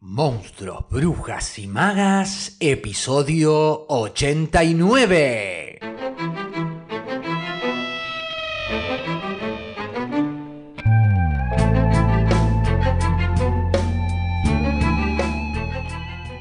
Monstruos, 0.00 0.88
Brujas 0.88 1.58
y 1.58 1.66
Magas, 1.66 2.56
episodio 2.60 3.84
89. 3.88 5.80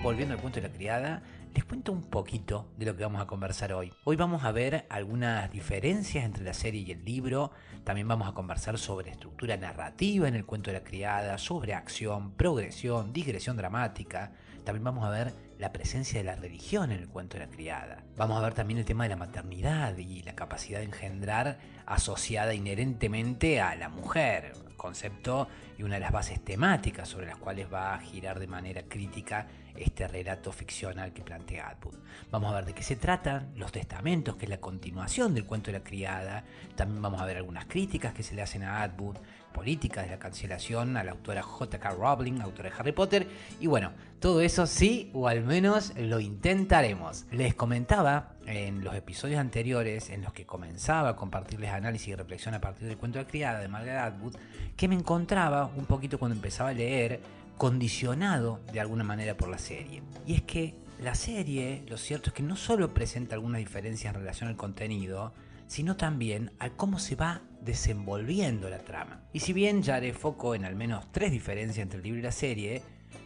Volviendo 0.03 0.35
al 0.35 0.39
cuento 0.39 0.61
de 0.61 0.67
la 0.67 0.73
criada, 0.75 1.23
les 1.57 1.65
cuento 1.65 1.91
un 1.91 2.03
poquito 2.03 2.67
de 2.77 2.85
lo 2.85 2.95
que 2.95 3.01
vamos 3.01 3.19
a 3.19 3.25
conversar 3.25 3.73
hoy. 3.73 3.91
Hoy 4.03 4.15
vamos 4.15 4.43
a 4.43 4.51
ver 4.51 4.85
algunas 4.91 5.51
diferencias 5.51 6.23
entre 6.23 6.43
la 6.43 6.53
serie 6.53 6.81
y 6.81 6.91
el 6.91 7.03
libro, 7.03 7.49
también 7.83 8.07
vamos 8.07 8.27
a 8.27 8.33
conversar 8.33 8.77
sobre 8.77 9.09
estructura 9.09 9.57
narrativa 9.57 10.27
en 10.27 10.35
el 10.35 10.45
cuento 10.45 10.69
de 10.69 10.77
la 10.77 10.83
criada, 10.83 11.39
sobre 11.39 11.73
acción, 11.73 12.33
progresión, 12.33 13.11
digresión 13.11 13.57
dramática, 13.57 14.33
también 14.65 14.83
vamos 14.83 15.03
a 15.03 15.09
ver 15.09 15.33
la 15.57 15.73
presencia 15.73 16.19
de 16.19 16.25
la 16.25 16.35
religión 16.35 16.91
en 16.91 16.99
el 16.99 17.07
cuento 17.07 17.39
de 17.39 17.47
la 17.47 17.51
criada. 17.51 18.03
Vamos 18.17 18.37
a 18.37 18.41
ver 18.41 18.53
también 18.53 18.77
el 18.77 18.85
tema 18.85 19.05
de 19.05 19.09
la 19.09 19.15
maternidad 19.15 19.97
y 19.97 20.21
la 20.21 20.35
capacidad 20.35 20.77
de 20.77 20.85
engendrar 20.85 21.57
asociada 21.87 22.53
inherentemente 22.53 23.61
a 23.61 23.73
la 23.75 23.89
mujer, 23.89 24.53
concepto 24.77 25.47
y 25.77 25.83
una 25.83 25.95
de 25.95 26.01
las 26.01 26.11
bases 26.11 26.39
temáticas 26.43 27.09
sobre 27.09 27.25
las 27.25 27.37
cuales 27.37 27.67
va 27.73 27.93
a 27.93 27.99
girar 27.99 28.39
de 28.39 28.47
manera 28.47 28.83
crítica 28.83 29.47
este 29.77 30.07
relato 30.07 30.51
ficcional 30.51 31.13
que 31.13 31.21
plantea 31.21 31.69
Atwood. 31.69 31.95
Vamos 32.31 32.51
a 32.51 32.55
ver 32.55 32.65
de 32.65 32.73
qué 32.73 32.83
se 32.83 32.95
tratan 32.95 33.51
los 33.55 33.71
testamentos, 33.71 34.35
que 34.35 34.45
es 34.45 34.49
la 34.49 34.59
continuación 34.59 35.33
del 35.33 35.45
cuento 35.45 35.71
de 35.71 35.79
la 35.79 35.83
criada. 35.83 36.43
También 36.75 37.01
vamos 37.01 37.21
a 37.21 37.25
ver 37.25 37.37
algunas 37.37 37.65
críticas 37.65 38.13
que 38.13 38.23
se 38.23 38.35
le 38.35 38.41
hacen 38.41 38.63
a 38.63 38.83
Atwood, 38.83 39.17
políticas 39.53 40.05
de 40.05 40.11
la 40.11 40.19
cancelación 40.19 40.97
a 40.97 41.03
la 41.03 41.11
autora 41.11 41.41
J.K. 41.41 41.89
Rowling, 41.91 42.41
autora 42.41 42.69
de 42.69 42.75
Harry 42.77 42.91
Potter. 42.91 43.27
Y 43.59 43.67
bueno, 43.67 43.91
todo 44.19 44.41
eso 44.41 44.67
sí, 44.67 45.09
o 45.13 45.27
al 45.27 45.43
menos 45.43 45.93
lo 45.97 46.19
intentaremos. 46.19 47.25
Les 47.31 47.55
comentaba 47.55 48.33
en 48.45 48.83
los 48.83 48.95
episodios 48.95 49.39
anteriores 49.39 50.09
en 50.09 50.21
los 50.21 50.33
que 50.33 50.45
comenzaba 50.45 51.09
a 51.09 51.15
compartirles 51.15 51.71
análisis 51.71 52.09
y 52.09 52.15
reflexión 52.15 52.53
a 52.53 52.61
partir 52.61 52.87
del 52.87 52.97
cuento 52.97 53.17
de 53.17 53.25
la 53.25 53.29
criada 53.29 53.59
de 53.59 53.67
Margaret 53.67 53.99
Atwood, 53.99 54.35
que 54.75 54.87
me 54.87 54.95
encontraba 54.95 55.65
un 55.75 55.85
poquito 55.85 56.19
cuando 56.19 56.35
empezaba 56.35 56.69
a 56.69 56.73
leer 56.73 57.19
condicionado 57.57 58.61
de 58.71 58.79
alguna 58.79 59.03
manera 59.03 59.35
por 59.35 59.49
la 59.49 59.57
serie. 59.57 60.03
Y 60.25 60.35
es 60.35 60.41
que 60.43 60.75
la 60.99 61.15
serie, 61.15 61.83
lo 61.87 61.97
cierto 61.97 62.29
es 62.29 62.33
que 62.33 62.43
no 62.43 62.55
solo 62.55 62.93
presenta 62.93 63.35
algunas 63.35 63.59
diferencias 63.59 64.13
en 64.13 64.21
relación 64.21 64.49
al 64.49 64.55
contenido, 64.55 65.33
sino 65.67 65.97
también 65.97 66.51
a 66.59 66.69
cómo 66.71 66.97
se 66.97 67.15
va 67.15 67.41
desenvolviendo 67.61 68.69
la 68.69 68.79
trama. 68.79 69.21
Y 69.33 69.41
si 69.41 69.53
bien 69.53 69.83
ya 69.83 69.95
haré 69.95 70.13
foco 70.13 70.55
en 70.55 70.65
al 70.65 70.75
menos 70.75 71.11
tres 71.11 71.31
diferencias 71.31 71.83
entre 71.83 71.97
el 71.97 72.03
libro 72.03 72.19
y 72.19 72.23
la 72.23 72.31
serie, 72.31 72.81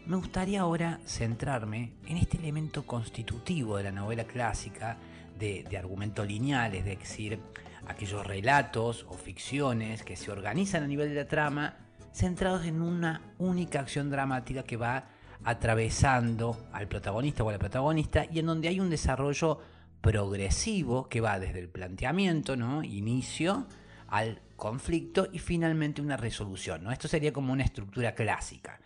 me 0.06 0.16
gustaría 0.16 0.62
ahora 0.62 1.00
centrarme 1.06 1.94
en 2.08 2.18
este 2.18 2.38
elemento 2.38 2.86
constitutivo 2.86 3.78
de 3.78 3.84
la 3.84 3.92
novela 3.92 4.24
clásica 4.24 4.98
de, 5.38 5.64
de 5.70 5.78
argumento 5.78 6.26
lineal, 6.26 6.74
es 6.76 6.86
decir, 6.86 7.40
aquellos 7.88 8.26
relatos 8.26 9.06
o 9.10 9.14
ficciones 9.14 10.04
que 10.04 10.16
se 10.16 10.32
organizan 10.32 10.84
a 10.84 10.88
nivel 10.88 11.10
de 11.10 11.16
la 11.16 11.28
trama 11.28 11.76
centrados 12.14 12.66
en 12.66 12.82
una 12.82 13.34
única 13.38 13.80
acción 13.80 14.10
dramática 14.10 14.64
que 14.64 14.78
va 14.78 15.06
atravesando 15.44 16.68
al 16.72 16.88
protagonista 16.88 17.44
o 17.44 17.50
a 17.50 17.54
la 17.54 17.60
protagonista 17.60 18.26
y 18.32 18.40
en 18.40 18.46
donde 18.46 18.68
hay 18.68 18.80
un 18.80 18.90
desarrollo 18.90 19.60
progresivo 20.02 21.08
que 21.10 21.22
va 21.22 21.40
desde 21.40 21.60
el 21.60 21.70
planteamiento, 21.70 22.56
¿no? 22.56 22.84
inicio, 22.84 23.68
al 24.08 24.42
conflicto 24.56 25.28
y 25.32 25.40
finalmente 25.40 26.02
una 26.02 26.18
resolución. 26.18 26.84
¿no? 26.84 26.92
Esto 26.92 27.08
sería 27.08 27.34
como 27.34 27.54
una 27.54 27.64
estructura 27.64 28.14
clásica. 28.14 28.82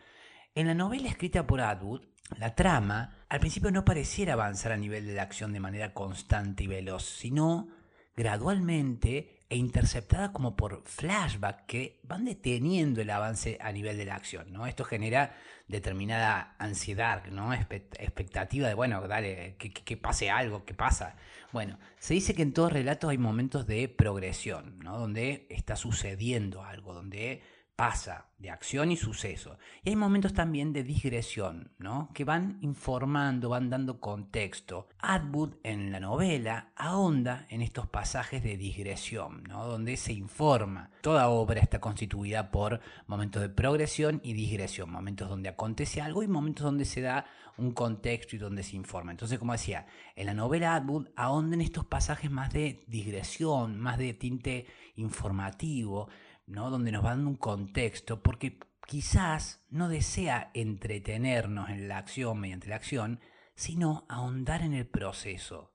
En 0.54 0.67
la 0.67 0.73
novela 0.73 1.10
escrita 1.10 1.45
por 1.45 1.62
Atwood, 1.62 2.02
la 2.38 2.56
trama 2.56 3.17
al 3.30 3.39
principio 3.39 3.72
no 3.72 3.86
pareciera 3.86 4.34
avanzar 4.34 4.72
a 4.72 4.78
nivel 4.78 5.06
de 5.06 5.14
la 5.14 5.23
acción 5.23 5.52
de 5.52 5.60
manera 5.60 5.94
constante 5.94 6.64
y 6.64 6.67
veloz, 6.67 7.04
sino 7.04 7.67
gradualmente 8.16 9.35
e 9.50 9.58
interceptada 9.58 10.32
como 10.32 10.56
por 10.56 10.83
flashback 10.86 11.66
que 11.66 12.00
van 12.04 12.26
deteniendo 12.26 13.02
el 13.02 13.10
avance 13.11 13.58
a 13.61 13.72
nivel 13.72 13.98
de 13.98 14.06
la 14.06 14.16
acción. 14.16 14.52
¿no? 14.52 14.66
Esto 14.66 14.83
genera 14.83 15.36
determinada 15.67 16.56
ansiedad, 16.58 17.26
¿no? 17.28 17.54
expectativa 17.54 18.67
de, 18.67 18.73
bueno, 18.73 19.08
dale, 19.08 19.55
que, 19.58 19.98
pase 19.98 20.32
algo, 20.32 20.66
que 20.66 20.73
pasa. 20.73 21.16
Bueno, 21.52 21.80
se 22.00 22.16
dice 22.16 22.34
que 22.34 22.42
en 22.42 22.54
todo 22.54 22.70
relatos 22.70 23.10
hay 23.10 23.17
momentos 23.17 23.67
de 23.67 23.88
progresión, 23.88 24.80
¿no? 24.80 24.98
donde 24.98 25.45
está 25.50 25.76
sucediendo 25.76 26.64
algo, 26.64 26.94
donde 26.94 27.44
pasa 27.75 28.30
de 28.37 28.49
acción 28.52 28.91
y 28.91 28.97
suceso. 28.97 29.58
Y 29.83 29.89
hay 29.89 29.95
momentos 29.95 30.33
también 30.33 30.71
de 30.73 30.83
digresión, 30.83 31.71
¿no? 31.77 32.09
que 32.13 32.23
van 32.23 32.58
informando, 32.61 33.49
van 33.49 33.69
dando 33.69 33.99
contexto. 33.99 34.87
Atwood 34.99 35.55
en 35.63 35.91
la 35.91 35.99
novela 35.99 36.71
ahonda 36.75 37.45
en 37.49 37.61
estos 37.61 37.87
pasajes 37.87 38.43
de 38.43 38.58
digresión, 38.58 39.43
¿no? 39.43 39.65
donde 39.65 39.97
se 39.97 40.13
informa. 40.13 40.91
Toda 41.02 41.30
obra 41.30 41.61
está 41.61 41.80
constituida 41.80 42.52
por 42.52 42.81
momentos 43.08 43.41
de 43.41 43.49
progresión 43.49 44.21
y 44.23 44.33
digresión, 44.33 44.92
momentos 44.92 45.30
donde 45.30 45.49
acontece 45.49 46.02
algo 46.02 46.23
y 46.23 46.27
momentos 46.27 46.63
donde 46.63 46.86
se 46.86 47.02
da 47.02 47.25
un 47.57 47.71
contexto 47.71 48.36
y 48.36 48.39
donde 48.39 48.63
se 48.63 48.75
informa. 48.75 49.11
Entonces, 49.11 49.39
como 49.39 49.53
decía, 49.53 49.87
en 50.15 50.25
la 50.25 50.33
novela 50.33 50.75
Atwood 50.75 51.07
ahonda 51.15 51.55
en 51.55 51.61
estos 51.61 51.86
pasajes 51.86 52.30
más 52.30 52.52
de 52.52 52.83
digresión, 52.87 53.80
más 53.80 53.97
de 53.97 54.13
tinte 54.13 54.67
informativo, 54.95 56.09
¿no? 56.48 56.70
donde 56.70 56.92
nos 56.92 57.04
va 57.04 57.10
dando 57.10 57.30
un 57.30 57.36
contexto, 57.36 58.22
porque 58.22 58.60
quizás 58.88 59.64
no 59.70 59.89
desea 59.89 60.52
entretenernos 60.54 61.70
en 61.70 61.88
la 61.88 61.98
acción 61.98 62.39
mediante 62.39 62.67
la 62.67 62.76
acción, 62.76 63.20
sino 63.56 64.06
ahondar 64.10 64.61
en 64.61 64.73
el 64.73 64.86
proceso. 64.86 65.73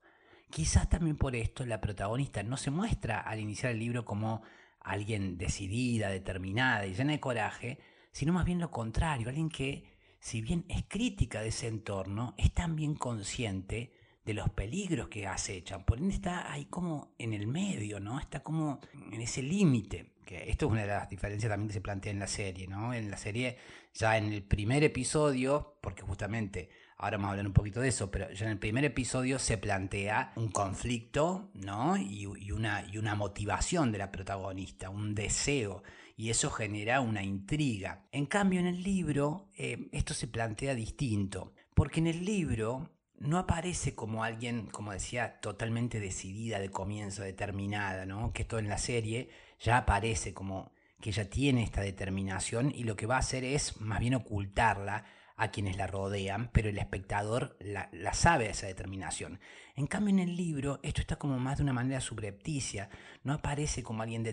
Quizás 0.51 0.89
también 0.89 1.17
por 1.17 1.37
esto 1.37 1.65
la 1.65 1.81
protagonista 1.81 2.43
no 2.43 2.57
se 2.57 2.71
muestra 2.71 3.21
al 3.21 3.41
iniciar 3.41 3.73
el 3.73 3.79
libro 3.79 4.05
como 4.05 4.43
alguien 4.81 5.39
decidida, 5.39 6.09
determinada 6.09 6.87
y 6.87 6.95
llena 6.95 7.13
de 7.13 7.21
coraje, 7.21 7.79
sino 8.13 8.33
más 8.33 8.45
bien 8.45 8.59
lo 8.59 8.71
contrario, 8.71 9.29
alguien 9.29 9.49
que, 9.49 9.85
si 10.19 10.41
bien 10.41 10.65
es 10.69 10.85
crítica 10.89 11.41
de 11.41 11.49
ese 11.49 11.69
entorno, 11.69 12.35
es 12.37 12.53
también 12.53 12.95
consciente 12.95 13.93
de 14.25 14.35
los 14.35 14.51
peligros 14.51 15.09
que 15.09 15.27
acechan. 15.27 15.85
Por 15.85 15.99
ende 15.99 16.15
está 16.15 16.53
ahí 16.53 16.67
como 16.67 17.15
en 17.19 17.33
el 17.33 17.47
medio, 17.47 18.01
¿no? 18.01 18.19
Está 18.19 18.43
como 18.43 18.81
en 18.93 19.21
ese 19.21 19.43
límite 19.43 20.13
esto 20.37 20.67
es 20.67 20.73
una 20.73 20.83
de 20.83 20.89
las 20.89 21.09
diferencias 21.09 21.51
también 21.51 21.69
que 21.69 21.75
se 21.75 21.81
plantea 21.81 22.13
en 22.13 22.19
la 22.19 22.27
serie, 22.27 22.67
¿no? 22.67 22.95
En 22.95 23.11
la 23.11 23.17
serie, 23.17 23.57
ya 23.95 24.17
en 24.17 24.33
el 24.33 24.43
primer 24.43 24.85
episodio, 24.85 25.79
porque 25.81 26.03
justamente 26.03 26.71
ahora 26.97 27.17
vamos 27.17 27.29
a 27.29 27.31
hablar 27.31 27.47
un 27.47 27.53
poquito 27.53 27.81
de 27.81 27.89
eso, 27.89 28.11
pero 28.11 28.31
ya 28.31 28.45
en 28.45 28.53
el 28.53 28.59
primer 28.59 28.85
episodio 28.85 29.39
se 29.39 29.57
plantea 29.59 30.33
un 30.37 30.51
conflicto, 30.51 31.51
¿no? 31.55 31.97
Y, 31.97 32.27
una, 32.27 32.87
y 32.87 32.99
una 32.99 33.15
motivación 33.15 33.91
de 33.91 33.99
la 33.99 34.13
protagonista, 34.13 34.91
un 34.91 35.15
deseo, 35.15 35.83
y 36.17 36.29
eso 36.29 36.51
genera 36.51 37.01
una 37.01 37.23
intriga. 37.23 38.05
En 38.13 38.27
cambio, 38.27 38.61
en 38.61 38.67
el 38.67 38.83
libro, 38.83 39.49
eh, 39.57 39.89
esto 39.93 40.13
se 40.13 40.29
plantea 40.29 40.75
distinto, 40.75 41.55
porque 41.75 42.01
en 42.01 42.07
el 42.07 42.25
libro 42.25 42.91
no 43.21 43.39
aparece 43.39 43.95
como 43.95 44.25
alguien, 44.25 44.67
como 44.67 44.93
decía, 44.93 45.41
totalmente 45.41 46.01
decidida 46.01 46.59
de 46.59 46.71
comienzo, 46.71 47.23
determinada, 47.23 48.07
¿no? 48.07 48.33
Que 48.33 48.43
esto 48.43 48.59
en 48.59 48.69
la 48.69 48.79
serie 48.79 49.31
ya 49.61 49.79
aparece 49.79 50.35
como 50.35 50.73
que 51.01 51.11
ella 51.11 51.29
tiene 51.29 51.63
esta 51.63 51.81
determinación 51.81 52.73
y 52.75 52.85
lo 52.85 52.97
que 52.97 53.07
va 53.07 53.17
a 53.17 53.21
hacer 53.21 53.45
es 53.45 53.81
más 53.81 54.01
bien 54.01 54.15
ocultarla 54.15 55.05
a 55.37 55.51
quienes 55.51 55.79
la 55.79 55.87
rodean, 55.87 56.51
pero 56.53 56.69
el 56.69 56.77
espectador 56.77 57.57
la, 57.61 57.89
sabe 58.13 58.51
esa 58.51 58.67
determinación. 58.67 59.41
En 59.75 59.87
cambio, 59.87 60.13
en 60.13 60.19
el 60.21 60.37
libro 60.37 60.81
esto 60.83 61.01
está 61.01 61.17
como 61.17 61.39
más 61.39 61.57
de 61.57 61.63
una 61.63 61.73
manera 61.73 62.01
subrepticia, 62.03 62.91
no 63.25 63.33
aparece 63.33 63.83
como 63.83 64.03
alguien 64.03 64.25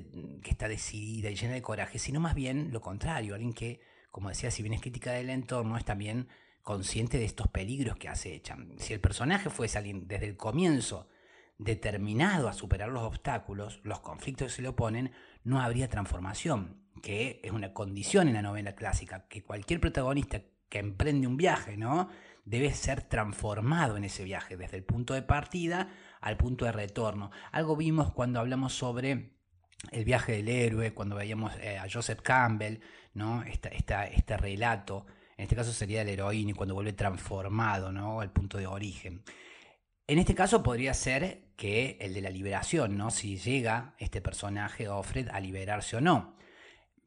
que 0.44 0.52
está 0.52 0.68
decidida 0.68 1.30
y 1.30 1.36
llena 1.36 1.54
de 1.54 1.62
coraje, 1.62 1.98
sino 1.98 2.20
más 2.20 2.36
bien 2.36 2.74
lo 2.74 2.82
contrario, 2.82 3.36
alguien 3.36 3.54
que, 3.54 3.80
como 4.12 4.28
decía, 4.28 4.52
si 4.52 4.64
bien 4.64 4.74
es 4.74 4.82
crítica 4.82 5.14
del 5.14 5.30
entorno, 5.30 5.78
es 5.78 5.86
también 5.86 6.28
consciente 6.62 7.18
de 7.18 7.24
estos 7.24 7.48
peligros 7.48 7.96
que 7.96 8.10
acechan. 8.10 8.76
Si 8.78 8.92
el 8.92 9.00
personaje 9.00 9.50
fuese 9.50 9.78
alguien 9.78 10.10
desde 10.10 10.26
el 10.26 10.36
comienzo 10.36 11.08
determinado 11.58 12.48
a 12.48 12.54
superar 12.54 12.90
los 12.90 13.04
obstáculos, 13.04 13.80
los 13.84 14.00
conflictos 14.00 14.48
que 14.48 14.56
se 14.56 14.62
le 14.62 14.70
oponen, 14.70 15.12
no 15.44 15.60
habría 15.60 15.90
transformación, 15.90 16.82
que 17.02 17.42
es 17.44 17.52
una 17.52 17.74
condición 17.74 18.28
en 18.28 18.36
la 18.36 18.42
novela 18.42 18.76
clásica, 18.76 19.28
que 19.28 19.44
cualquier 19.44 19.80
protagonista 19.80 20.42
que 20.70 20.80
emprende 20.80 21.28
un 21.28 21.38
viaje, 21.38 21.78
¿no? 21.78 22.10
Debe 22.46 22.74
ser 22.74 23.02
transformado 23.02 23.98
en 23.98 24.04
ese 24.04 24.24
viaje, 24.24 24.58
desde 24.58 24.78
el 24.78 24.84
punto 24.84 25.14
de 25.14 25.22
partida 25.22 25.90
al 26.22 26.38
punto 26.38 26.66
de 26.66 26.72
retorno. 26.72 27.32
Algo 27.52 27.76
vimos 27.76 28.12
cuando 28.14 28.40
hablamos 28.40 28.74
sobre 28.74 29.38
el 29.92 30.06
viaje 30.06 30.34
del 30.34 30.50
héroe, 30.50 30.94
cuando 30.94 31.16
veíamos 31.16 31.54
eh, 31.60 31.78
a 31.78 31.88
Joseph 31.92 32.22
Campbell, 32.22 32.80
¿no? 33.14 33.44
este 33.44 34.38
relato, 34.38 35.06
en 35.38 35.44
este 35.44 35.56
caso 35.56 35.72
sería 35.72 36.02
el 36.02 36.10
heroína 36.10 36.52
y 36.52 36.54
cuando 36.54 36.74
vuelve 36.74 36.94
transformado, 36.94 37.92
¿no? 37.92 38.22
Al 38.22 38.32
punto 38.32 38.58
de 38.58 38.66
origen. 38.66 39.24
En 40.10 40.20
este 40.20 40.36
caso 40.36 40.64
podría 40.64 40.94
ser 40.94 41.52
que 41.58 41.98
el 42.00 42.14
de 42.14 42.22
la 42.22 42.30
liberación, 42.30 42.98
¿no? 42.98 43.12
Si 43.12 43.36
llega 43.36 43.94
este 44.00 44.22
personaje, 44.22 44.88
Offred, 44.88 45.28
a 45.28 45.42
liberarse 45.42 45.98
o 45.98 46.02
no. 46.02 46.38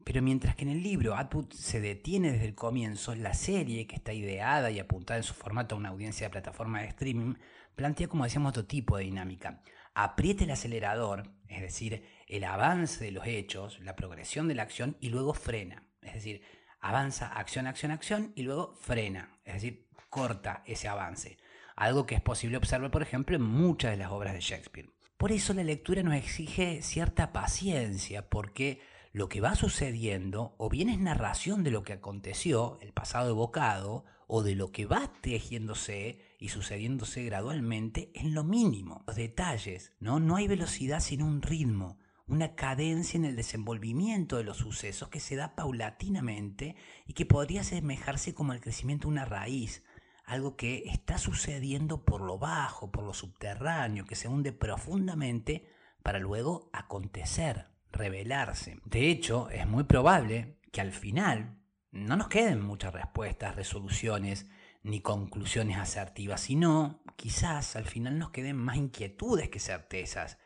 Pero 0.03 0.21
mientras 0.21 0.55
que 0.55 0.65
en 0.65 0.69
el 0.69 0.83
libro 0.83 1.15
Atwood 1.15 1.51
se 1.51 1.81
detiene 1.81 2.31
desde 2.31 2.45
el 2.45 2.53
comienzo, 2.53 3.15
la 3.15 3.33
serie, 3.33 3.87
que 3.87 3.95
está 3.95 4.13
ideada 4.13 4.69
y 4.69 4.77
apuntada 4.77 5.17
en 5.17 5.23
su 5.23 5.33
formato 5.33 5.73
a 5.73 5.79
una 5.79 5.89
audiencia 5.89 6.27
de 6.27 6.31
plataforma 6.31 6.81
de 6.81 6.89
streaming, 6.89 7.33
plantea, 7.75 8.07
como 8.07 8.23
decíamos, 8.23 8.51
otro 8.51 8.65
tipo 8.65 8.97
de 8.97 9.05
dinámica. 9.05 9.63
Apriete 9.95 10.43
el 10.43 10.51
acelerador, 10.51 11.23
es 11.47 11.61
decir, 11.61 12.05
el 12.27 12.43
avance 12.43 13.03
de 13.03 13.11
los 13.11 13.25
hechos, 13.25 13.79
la 13.79 13.95
progresión 13.95 14.47
de 14.47 14.53
la 14.53 14.61
acción, 14.61 14.95
y 14.99 15.09
luego 15.09 15.33
frena. 15.33 15.87
Es 16.03 16.13
decir, 16.13 16.43
avanza 16.79 17.29
acción, 17.29 17.65
acción, 17.65 17.91
acción, 17.91 18.31
y 18.35 18.43
luego 18.43 18.75
frena. 18.75 19.39
Es 19.43 19.55
decir, 19.55 19.87
corta 20.11 20.61
ese 20.67 20.87
avance. 20.87 21.39
Algo 21.81 22.05
que 22.05 22.13
es 22.13 22.21
posible 22.21 22.57
observar, 22.57 22.91
por 22.91 23.01
ejemplo, 23.01 23.35
en 23.35 23.41
muchas 23.41 23.89
de 23.89 23.97
las 23.97 24.11
obras 24.11 24.35
de 24.35 24.39
Shakespeare. 24.39 24.91
Por 25.17 25.31
eso 25.31 25.55
la 25.55 25.63
lectura 25.63 26.03
nos 26.03 26.13
exige 26.13 26.83
cierta 26.83 27.33
paciencia, 27.33 28.29
porque 28.29 28.79
lo 29.13 29.29
que 29.29 29.41
va 29.41 29.55
sucediendo 29.55 30.53
o 30.59 30.69
bien 30.69 30.89
es 30.89 30.99
narración 30.99 31.63
de 31.63 31.71
lo 31.71 31.81
que 31.81 31.93
aconteció, 31.93 32.77
el 32.81 32.93
pasado 32.93 33.31
evocado, 33.31 34.05
o 34.27 34.43
de 34.43 34.53
lo 34.53 34.71
que 34.71 34.85
va 34.85 35.11
tejiéndose 35.21 36.19
y 36.37 36.49
sucediéndose 36.49 37.23
gradualmente 37.23 38.11
en 38.13 38.35
lo 38.35 38.43
mínimo. 38.43 39.03
Los 39.07 39.15
detalles, 39.15 39.91
¿no? 39.99 40.19
No 40.19 40.35
hay 40.35 40.47
velocidad 40.47 40.99
sino 40.99 41.25
un 41.25 41.41
ritmo, 41.41 41.97
una 42.27 42.53
cadencia 42.53 43.17
en 43.17 43.25
el 43.25 43.35
desenvolvimiento 43.35 44.37
de 44.37 44.43
los 44.43 44.57
sucesos 44.57 45.09
que 45.09 45.19
se 45.19 45.35
da 45.35 45.55
paulatinamente 45.55 46.75
y 47.07 47.13
que 47.13 47.25
podría 47.25 47.61
asemejarse 47.61 48.35
como 48.35 48.53
el 48.53 48.61
crecimiento 48.61 49.07
de 49.07 49.13
una 49.13 49.25
raíz, 49.25 49.83
algo 50.31 50.55
que 50.55 50.83
está 50.85 51.17
sucediendo 51.17 52.05
por 52.05 52.21
lo 52.21 52.37
bajo, 52.37 52.89
por 52.89 53.03
lo 53.03 53.13
subterráneo, 53.13 54.05
que 54.05 54.15
se 54.15 54.29
hunde 54.29 54.53
profundamente 54.53 55.67
para 56.03 56.19
luego 56.19 56.69
acontecer, 56.71 57.67
revelarse. 57.91 58.79
De 58.85 59.09
hecho, 59.09 59.49
es 59.49 59.67
muy 59.67 59.83
probable 59.83 60.57
que 60.71 60.79
al 60.79 60.93
final 60.93 61.57
no 61.91 62.15
nos 62.15 62.29
queden 62.29 62.61
muchas 62.61 62.93
respuestas, 62.93 63.57
resoluciones 63.57 64.47
ni 64.83 65.01
conclusiones 65.01 65.77
asertivas, 65.77 66.39
sino 66.39 67.03
quizás 67.17 67.75
al 67.75 67.83
final 67.83 68.17
nos 68.17 68.29
queden 68.29 68.55
más 68.55 68.77
inquietudes 68.77 69.49
que 69.49 69.59
certezas, 69.59 70.37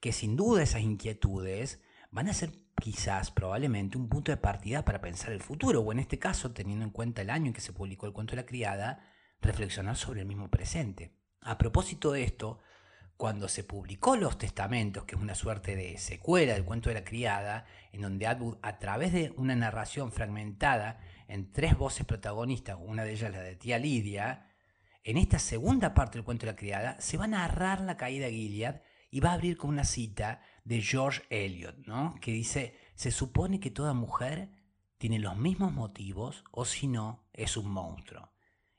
que 0.00 0.10
sin 0.10 0.34
duda 0.34 0.64
esas 0.64 0.82
inquietudes 0.82 1.80
van 2.10 2.26
a 2.28 2.34
ser 2.34 2.50
quizás 2.80 3.30
probablemente 3.30 3.96
un 3.96 4.08
punto 4.08 4.32
de 4.32 4.38
partida 4.38 4.84
para 4.84 5.00
pensar 5.00 5.30
el 5.30 5.40
futuro, 5.40 5.82
o 5.82 5.92
en 5.92 6.00
este 6.00 6.18
caso, 6.18 6.50
teniendo 6.50 6.84
en 6.84 6.90
cuenta 6.90 7.22
el 7.22 7.30
año 7.30 7.46
en 7.46 7.52
que 7.52 7.60
se 7.60 7.72
publicó 7.72 8.06
el 8.06 8.12
cuento 8.12 8.32
de 8.32 8.42
la 8.42 8.46
criada, 8.46 9.06
reflexionar 9.40 9.96
sobre 9.96 10.20
el 10.20 10.26
mismo 10.26 10.48
presente. 10.48 11.12
A 11.40 11.58
propósito 11.58 12.12
de 12.12 12.24
esto, 12.24 12.58
cuando 13.16 13.48
se 13.48 13.64
publicó 13.64 14.16
Los 14.16 14.38
Testamentos, 14.38 15.04
que 15.04 15.14
es 15.14 15.20
una 15.20 15.34
suerte 15.34 15.76
de 15.76 15.98
secuela 15.98 16.54
del 16.54 16.64
cuento 16.64 16.88
de 16.88 16.94
la 16.94 17.04
criada, 17.04 17.66
en 17.92 18.00
donde 18.00 18.26
Atwood, 18.26 18.58
a 18.62 18.78
través 18.78 19.12
de 19.12 19.32
una 19.36 19.54
narración 19.54 20.10
fragmentada 20.10 21.00
en 21.28 21.52
tres 21.52 21.76
voces 21.76 22.06
protagonistas, 22.06 22.78
una 22.80 23.04
de 23.04 23.12
ellas 23.12 23.32
la 23.32 23.40
de 23.40 23.56
tía 23.56 23.78
Lidia, 23.78 24.46
en 25.04 25.16
esta 25.16 25.38
segunda 25.38 25.94
parte 25.94 26.18
del 26.18 26.24
cuento 26.24 26.46
de 26.46 26.52
la 26.52 26.56
criada 26.56 27.00
se 27.00 27.16
va 27.16 27.24
a 27.24 27.28
narrar 27.28 27.80
la 27.80 27.96
caída 27.96 28.26
de 28.26 28.32
Gilead 28.32 28.82
y 29.10 29.20
va 29.20 29.30
a 29.30 29.34
abrir 29.34 29.56
con 29.56 29.70
una 29.70 29.84
cita 29.84 30.42
de 30.64 30.80
George 30.82 31.22
Eliot, 31.30 31.76
¿no? 31.86 32.14
que 32.20 32.32
dice, 32.32 32.76
se 32.94 33.10
supone 33.10 33.60
que 33.60 33.70
toda 33.70 33.92
mujer 33.92 34.50
tiene 34.98 35.18
los 35.18 35.36
mismos 35.36 35.72
motivos 35.72 36.44
o 36.50 36.64
si 36.64 36.86
no, 36.86 37.24
es 37.32 37.56
un 37.56 37.70
monstruo. 37.70 38.30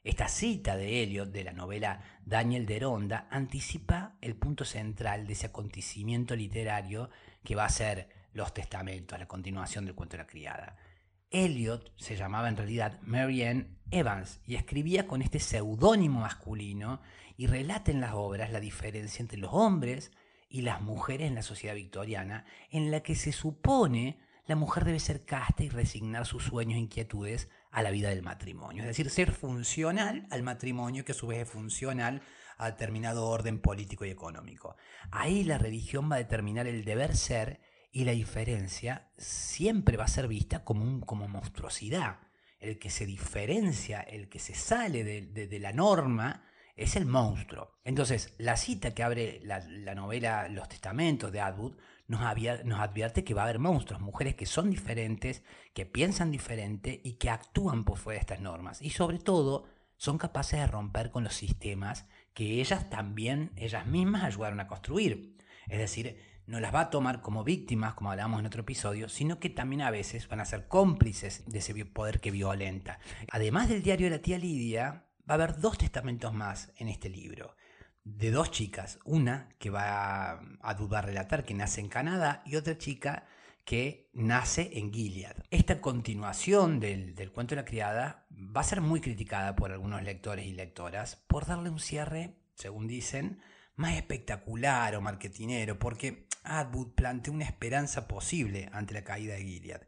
Esta 0.04 0.28
cita 0.28 0.78
de 0.78 1.04
Eliot 1.04 1.30
de 1.30 1.44
la 1.44 1.54
novela 1.54 2.02
Daniel 2.26 2.66
de 2.66 2.80
Ronda 2.80 3.28
anticipa 3.30 4.18
el 4.20 4.36
punto 4.36 4.66
central 4.66 5.28
de 5.28 5.34
ese 5.34 5.46
acontecimiento 5.46 6.36
literario 6.36 7.12
que 7.44 7.54
va 7.54 7.66
a 7.66 7.70
ser 7.70 8.10
Los 8.34 8.52
Testamentos, 8.52 9.20
la 9.20 9.28
continuación 9.28 9.86
del 9.86 9.94
cuento 9.94 10.18
de 10.18 10.24
la 10.24 10.28
criada. 10.28 10.76
Eliot 11.30 11.94
se 11.98 12.16
llamaba 12.16 12.50
en 12.50 12.58
realidad 12.58 13.00
Marianne 13.04 13.78
Evans 13.92 14.42
y 14.48 14.56
escribía 14.56 15.06
con 15.06 15.22
este 15.22 15.40
seudónimo 15.40 16.22
masculino 16.22 17.00
y 17.38 17.46
relata 17.46 17.92
en 17.92 18.02
las 18.02 18.14
obras 18.14 18.52
la 18.52 18.60
diferencia 18.60 19.22
entre 19.22 19.38
los 19.38 19.54
hombres 19.54 20.12
y 20.50 20.62
las 20.62 20.82
mujeres 20.82 21.28
en 21.28 21.36
la 21.36 21.44
sociedad 21.44 21.76
victoriana, 21.76 22.46
en 22.72 22.90
la 22.90 23.02
que 23.02 23.14
se 23.14 23.32
supone 23.32 24.18
la 24.48 24.56
mujer 24.56 24.84
debe 24.84 25.00
ser 25.00 25.26
casta 25.26 25.64
y 25.64 25.70
resignar 25.70 26.26
sus 26.26 26.46
sueños 26.46 26.78
e 26.78 26.82
inquietudes 26.82 27.50
a 27.72 27.82
la 27.82 27.92
vida 27.92 28.10
del 28.10 28.22
matrimonio. 28.22 28.84
Es 28.84 28.88
decir, 28.88 29.10
ser 29.10 29.32
funcional 29.32 30.28
al 30.30 30.44
matrimonio 30.44 31.06
que 31.06 31.14
a 31.14 31.16
su 31.16 31.28
vez 31.28 31.40
es 31.40 31.50
funcional 31.50 32.22
a 32.58 32.72
determinado 32.72 33.28
orden 33.28 33.60
político 33.60 34.06
y 34.06 34.10
económico. 34.10 34.76
Ahí 35.10 35.44
la 35.44 35.58
religión 35.58 36.12
va 36.12 36.16
a 36.16 36.20
determinar 36.20 36.68
el 36.68 36.86
deber 36.86 37.16
ser 37.16 37.60
y 37.92 38.06
la 38.06 38.12
diferencia 38.12 39.10
siempre 39.18 39.98
va 39.98 40.06
a 40.06 40.10
ser 40.10 40.28
vista 40.28 40.64
como, 40.64 40.84
un, 40.84 41.02
como 41.02 41.28
monstruosidad. 41.28 42.20
El 42.60 42.78
que 42.78 42.92
se 42.92 43.06
diferencia, 43.06 44.02
el 44.02 44.30
que 44.30 44.38
se 44.38 44.54
sale 44.54 45.04
de, 45.04 45.60
la 45.60 45.74
norma, 45.74 46.46
es 46.76 46.96
el 46.96 47.06
monstruo. 47.06 47.80
Entonces, 47.84 48.36
la 48.38 48.56
cita 48.56 48.94
que 48.94 49.02
abre 49.02 49.42
la, 49.44 49.60
la 49.60 49.96
novela 49.96 50.48
Los 50.48 50.70
Testamentos 50.70 51.32
de 51.32 51.42
Atwood 51.42 51.76
nos, 52.12 52.80
advierte 52.80 53.24
que 53.24 53.34
va 53.34 53.42
a 53.42 53.46
haber 53.46 53.60
monstruos, 53.60 54.02
mujeres 54.02 54.36
que 54.36 54.46
son 54.46 54.70
diferentes, 54.70 55.44
que 55.74 55.86
piensan 55.86 56.30
diferente 56.30 57.02
y 57.04 57.14
que 57.14 57.30
actúan 57.30 57.86
por 57.86 57.98
fuera 57.98 58.18
de 58.18 58.22
estas 58.22 58.42
normas. 58.42 58.82
Y 58.82 58.90
sobre 58.90 59.18
todo, 59.18 59.66
son 59.96 60.18
capaces 60.18 60.60
de 60.60 60.68
romper 60.68 61.12
con 61.12 61.24
los 61.24 61.34
sistemas 61.34 62.06
que 62.34 62.60
ellas 62.60 62.90
también, 62.90 63.52
ellas 63.56 63.86
mismas 63.86 64.24
ayudaron 64.24 64.60
a 64.60 64.68
construir. 64.68 65.38
Es 65.70 65.80
decir, 65.80 66.18
no 66.48 66.60
las 66.60 66.74
va 66.74 66.82
a 66.82 66.90
tomar 66.90 67.22
como 67.22 67.44
víctimas, 67.44 67.94
como 67.94 68.12
hablábamos 68.12 68.42
en 68.42 68.48
otro 68.48 68.62
episodio, 68.62 69.08
sino 69.08 69.40
que 69.40 69.50
también 69.50 69.82
a 69.82 69.92
veces 69.92 70.28
van 70.28 70.42
a 70.42 70.46
ser 70.46 70.68
cómplices 70.68 71.46
de 71.46 71.60
ese 71.60 71.86
poder 71.86 72.20
que 72.20 72.32
violenta. 72.32 73.00
Además 73.32 73.70
del 73.70 73.84
diario 73.84 74.08
de 74.08 74.18
la 74.18 74.22
tía 74.22 74.38
Lidia, 74.38 75.06
va 75.30 75.34
a 75.34 75.34
haber 75.36 75.60
dos 75.60 75.78
testamentos 75.78 76.34
más 76.34 76.74
en 76.76 76.90
este 76.90 77.10
libro 77.10 77.56
de 78.04 78.32
dos 78.32 78.52
chicas, 78.52 79.00
una 79.06 79.50
que 79.60 79.70
va 79.70 80.42
a 80.62 80.74
dudar 80.76 81.06
relatar 81.06 81.44
que 81.44 81.54
nace 81.54 81.82
en 81.82 81.90
Canadá 81.90 82.42
y 82.46 82.56
otra 82.56 82.78
chica 82.78 83.28
que 83.66 84.10
nace 84.14 84.72
en 84.74 84.92
Gilead. 84.92 85.36
Esta 85.52 85.82
continuación 85.82 86.80
del, 86.80 87.32
cuento 87.32 87.56
de 87.56 87.62
la 87.62 87.66
criada 87.66 88.26
va 88.32 88.62
a 88.62 88.66
ser 88.66 88.82
muy 88.82 89.02
criticada 89.02 89.56
por 89.56 89.72
algunos 89.72 90.04
lectores 90.04 90.46
y 90.46 90.54
lectoras 90.54 91.18
por 91.28 91.46
darle 91.46 91.70
un 91.70 91.80
cierre, 91.80 92.36
según 92.56 92.88
dicen, 92.88 93.40
más 93.76 93.96
espectacular 93.96 94.96
o 94.96 95.02
marketinero, 95.02 95.80
porque 95.80 96.28
Atwood 96.44 96.94
plantea 96.96 97.34
una 97.34 97.46
esperanza 97.46 98.08
posible 98.08 98.70
ante 98.74 98.94
la 98.94 99.04
caída 99.04 99.36
de 99.36 99.44
Gilead. 99.44 99.82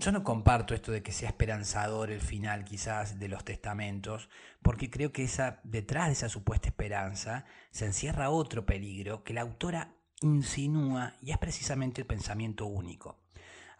Yo 0.00 0.12
no 0.12 0.24
comparto 0.24 0.74
esto 0.74 0.92
de 0.92 1.02
que 1.02 1.12
sea 1.12 1.28
esperanzador 1.28 2.10
el 2.10 2.22
final 2.22 2.64
quizás 2.64 3.18
de 3.18 3.28
los 3.28 3.44
testamentos, 3.44 4.30
porque 4.62 4.88
creo 4.88 5.12
que 5.12 5.24
esa, 5.24 5.60
detrás 5.62 6.06
de 6.06 6.14
esa 6.14 6.30
supuesta 6.30 6.68
esperanza 6.68 7.44
se 7.70 7.84
encierra 7.84 8.30
otro 8.30 8.64
peligro 8.64 9.24
que 9.24 9.34
la 9.34 9.42
autora 9.42 9.92
insinúa 10.22 11.16
y 11.20 11.32
es 11.32 11.38
precisamente 11.38 12.00
el 12.00 12.06
pensamiento 12.06 12.64
único. 12.64 13.18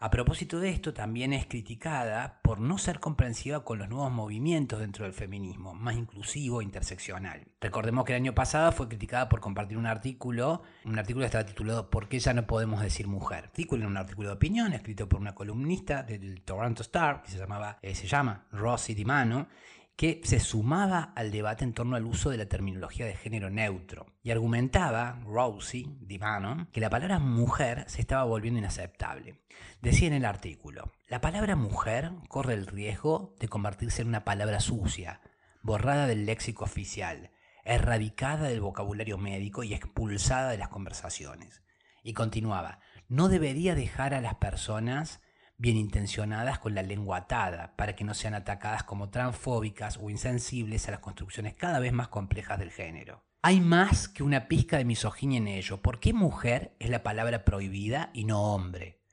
A 0.03 0.09
propósito 0.09 0.59
de 0.59 0.69
esto, 0.69 0.95
también 0.95 1.31
es 1.31 1.45
criticada 1.45 2.39
por 2.41 2.59
no 2.59 2.79
ser 2.79 2.99
comprensiva 2.99 3.63
con 3.63 3.77
los 3.77 3.87
nuevos 3.87 4.11
movimientos 4.11 4.79
dentro 4.79 5.05
del 5.05 5.13
feminismo, 5.13 5.75
más 5.75 5.95
inclusivo 5.95 6.59
e 6.59 6.63
interseccional. 6.63 7.43
Recordemos 7.61 8.03
que 8.03 8.13
el 8.13 8.23
año 8.23 8.33
pasado 8.33 8.71
fue 8.71 8.87
criticada 8.87 9.29
por 9.29 9.41
compartir 9.41 9.77
un 9.77 9.85
artículo, 9.85 10.63
un 10.85 10.97
artículo 10.97 11.21
que 11.21 11.27
estaba 11.27 11.45
titulado 11.45 11.91
¿Por 11.91 12.07
qué 12.07 12.17
ya 12.17 12.33
no 12.33 12.47
podemos 12.47 12.81
decir 12.81 13.07
mujer? 13.07 13.43
Artículo 13.43 13.83
en 13.83 13.91
un 13.91 13.97
artículo 13.97 14.29
de 14.29 14.33
opinión 14.33 14.73
escrito 14.73 15.07
por 15.07 15.21
una 15.21 15.35
columnista 15.35 16.01
del 16.01 16.41
Toronto 16.41 16.81
Star, 16.81 17.21
que 17.21 17.29
se, 17.29 17.37
llamaba, 17.37 17.77
eh, 17.83 17.93
se 17.93 18.07
llama 18.07 18.45
Rosy 18.51 18.95
Di 18.95 19.05
Mano, 19.05 19.49
que 19.95 20.21
se 20.23 20.39
sumaba 20.39 21.13
al 21.15 21.31
debate 21.31 21.63
en 21.63 21.73
torno 21.73 21.95
al 21.95 22.05
uso 22.05 22.29
de 22.29 22.37
la 22.37 22.47
terminología 22.47 23.05
de 23.05 23.15
género 23.15 23.49
neutro 23.49 24.07
y 24.23 24.31
argumentaba, 24.31 25.19
Rosie 25.25 25.87
Divano, 25.99 26.67
que 26.71 26.81
la 26.81 26.89
palabra 26.89 27.19
mujer 27.19 27.85
se 27.87 28.01
estaba 28.01 28.23
volviendo 28.23 28.57
inaceptable. 28.59 29.41
Decía 29.81 30.07
en 30.07 30.13
el 30.13 30.25
artículo, 30.25 30.91
la 31.07 31.21
palabra 31.21 31.55
mujer 31.55 32.11
corre 32.27 32.53
el 32.53 32.67
riesgo 32.67 33.35
de 33.39 33.47
convertirse 33.47 34.01
en 34.01 34.07
una 34.07 34.23
palabra 34.23 34.59
sucia, 34.59 35.21
borrada 35.61 36.07
del 36.07 36.25
léxico 36.25 36.65
oficial, 36.65 37.31
erradicada 37.63 38.47
del 38.47 38.61
vocabulario 38.61 39.17
médico 39.17 39.63
y 39.63 39.73
expulsada 39.73 40.51
de 40.51 40.57
las 40.57 40.69
conversaciones. 40.69 41.61
Y 42.03 42.13
continuaba, 42.13 42.79
no 43.07 43.29
debería 43.29 43.75
dejar 43.75 44.13
a 44.13 44.21
las 44.21 44.35
personas 44.35 45.21
bien 45.61 45.77
intencionadas 45.77 46.57
con 46.57 46.73
la 46.73 46.81
lengua 46.81 47.17
atada, 47.17 47.75
para 47.75 47.95
que 47.95 48.03
no 48.03 48.15
sean 48.15 48.33
atacadas 48.33 48.83
como 48.83 49.09
transfóbicas 49.11 49.99
o 50.01 50.09
insensibles 50.09 50.87
a 50.87 50.91
las 50.91 51.01
construcciones 51.01 51.53
cada 51.53 51.79
vez 51.79 51.93
más 51.93 52.07
complejas 52.07 52.57
del 52.57 52.71
género. 52.71 53.23
Hay 53.43 53.61
más 53.61 54.07
que 54.07 54.23
una 54.23 54.47
pizca 54.47 54.77
de 54.77 54.85
misoginia 54.85 55.37
en 55.37 55.47
ello. 55.47 55.79
¿Por 55.79 55.99
qué 55.99 56.13
mujer 56.13 56.75
es 56.79 56.89
la 56.89 57.03
palabra 57.03 57.45
prohibida 57.45 58.09
y 58.11 58.25
no 58.25 58.41
hombre? 58.41 59.03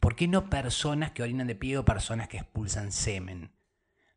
¿Por 0.00 0.16
qué 0.16 0.28
no 0.28 0.48
personas 0.48 1.10
que 1.10 1.22
orinan 1.22 1.46
de 1.46 1.54
pie 1.54 1.76
o 1.76 1.84
personas 1.84 2.28
que 2.28 2.38
expulsan 2.38 2.90
semen? 2.90 3.52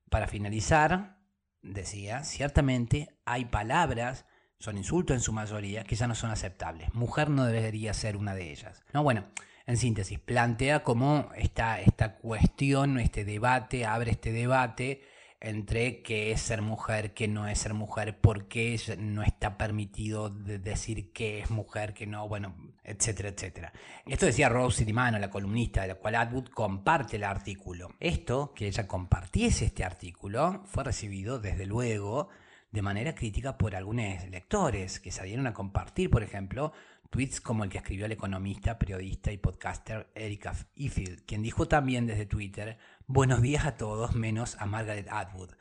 Para 0.09 0.27
finalizar, 0.27 1.17
decía, 1.61 2.23
ciertamente 2.23 3.17
hay 3.25 3.45
palabras, 3.45 4.25
son 4.59 4.77
insultos 4.77 5.15
en 5.15 5.21
su 5.21 5.33
mayoría, 5.33 5.83
que 5.83 5.97
ya 5.97 6.07
no 6.07 6.15
son 6.15 6.31
aceptables. 6.31 6.93
Mujer 6.93 7.29
no 7.29 7.43
debería 7.43 7.93
ser 7.93 8.15
una 8.15 8.33
de 8.33 8.51
ellas. 8.51 8.81
No, 8.93 9.03
bueno, 9.03 9.25
En 9.67 9.77
síntesis, 9.77 10.19
plantea 10.19 10.83
cómo 10.83 11.29
esta, 11.35 11.79
esta 11.81 12.17
cuestión, 12.17 12.99
este 12.99 13.25
debate, 13.25 13.85
abre 13.85 14.11
este 14.11 14.31
debate 14.31 15.01
entre 15.41 16.03
qué 16.03 16.31
es 16.31 16.39
ser 16.41 16.61
mujer, 16.61 17.13
qué 17.13 17.27
no 17.27 17.47
es 17.47 17.57
ser 17.57 17.73
mujer, 17.73 18.19
por 18.19 18.47
qué 18.47 18.79
no 18.99 19.23
está 19.23 19.57
permitido 19.57 20.29
decir 20.29 21.11
qué 21.11 21.39
es 21.39 21.49
mujer, 21.49 21.93
qué 21.95 22.05
no, 22.05 22.27
bueno, 22.27 22.55
etcétera, 22.83 23.29
etcétera. 23.29 23.73
Esto 24.05 24.27
decía 24.27 24.49
Rose 24.49 24.85
Dimano, 24.85 25.17
la 25.17 25.31
columnista, 25.31 25.81
de 25.81 25.89
la 25.89 25.95
cual 25.95 26.15
Atwood 26.15 26.49
comparte 26.49 27.15
el 27.15 27.23
artículo. 27.23 27.89
Esto, 27.99 28.53
que 28.53 28.67
ella 28.67 28.87
compartiese 28.87 29.65
este 29.65 29.83
artículo, 29.83 30.61
fue 30.65 30.83
recibido, 30.83 31.39
desde 31.39 31.65
luego, 31.65 32.29
de 32.71 32.83
manera 32.83 33.15
crítica 33.15 33.57
por 33.57 33.75
algunos 33.75 34.29
lectores 34.29 34.99
que 34.99 35.11
salieron 35.11 35.47
a 35.47 35.53
compartir, 35.53 36.11
por 36.11 36.21
ejemplo, 36.21 36.71
tweets 37.11 37.41
como 37.41 37.65
el 37.65 37.69
que 37.69 37.77
escribió 37.77 38.05
el 38.05 38.13
economista, 38.13 38.79
periodista 38.79 39.33
y 39.33 39.37
podcaster 39.37 40.09
Erika 40.15 40.55
Ifield, 40.75 41.25
quien 41.25 41.43
dijo 41.43 41.67
también 41.67 42.07
desde 42.07 42.25
Twitter, 42.25 42.77
Buenos 43.05 43.41
días 43.41 43.65
a 43.65 43.75
todos, 43.75 44.15
menos 44.15 44.55
a 44.59 44.65
Margaret 44.65 45.09
Atwood. 45.11 45.51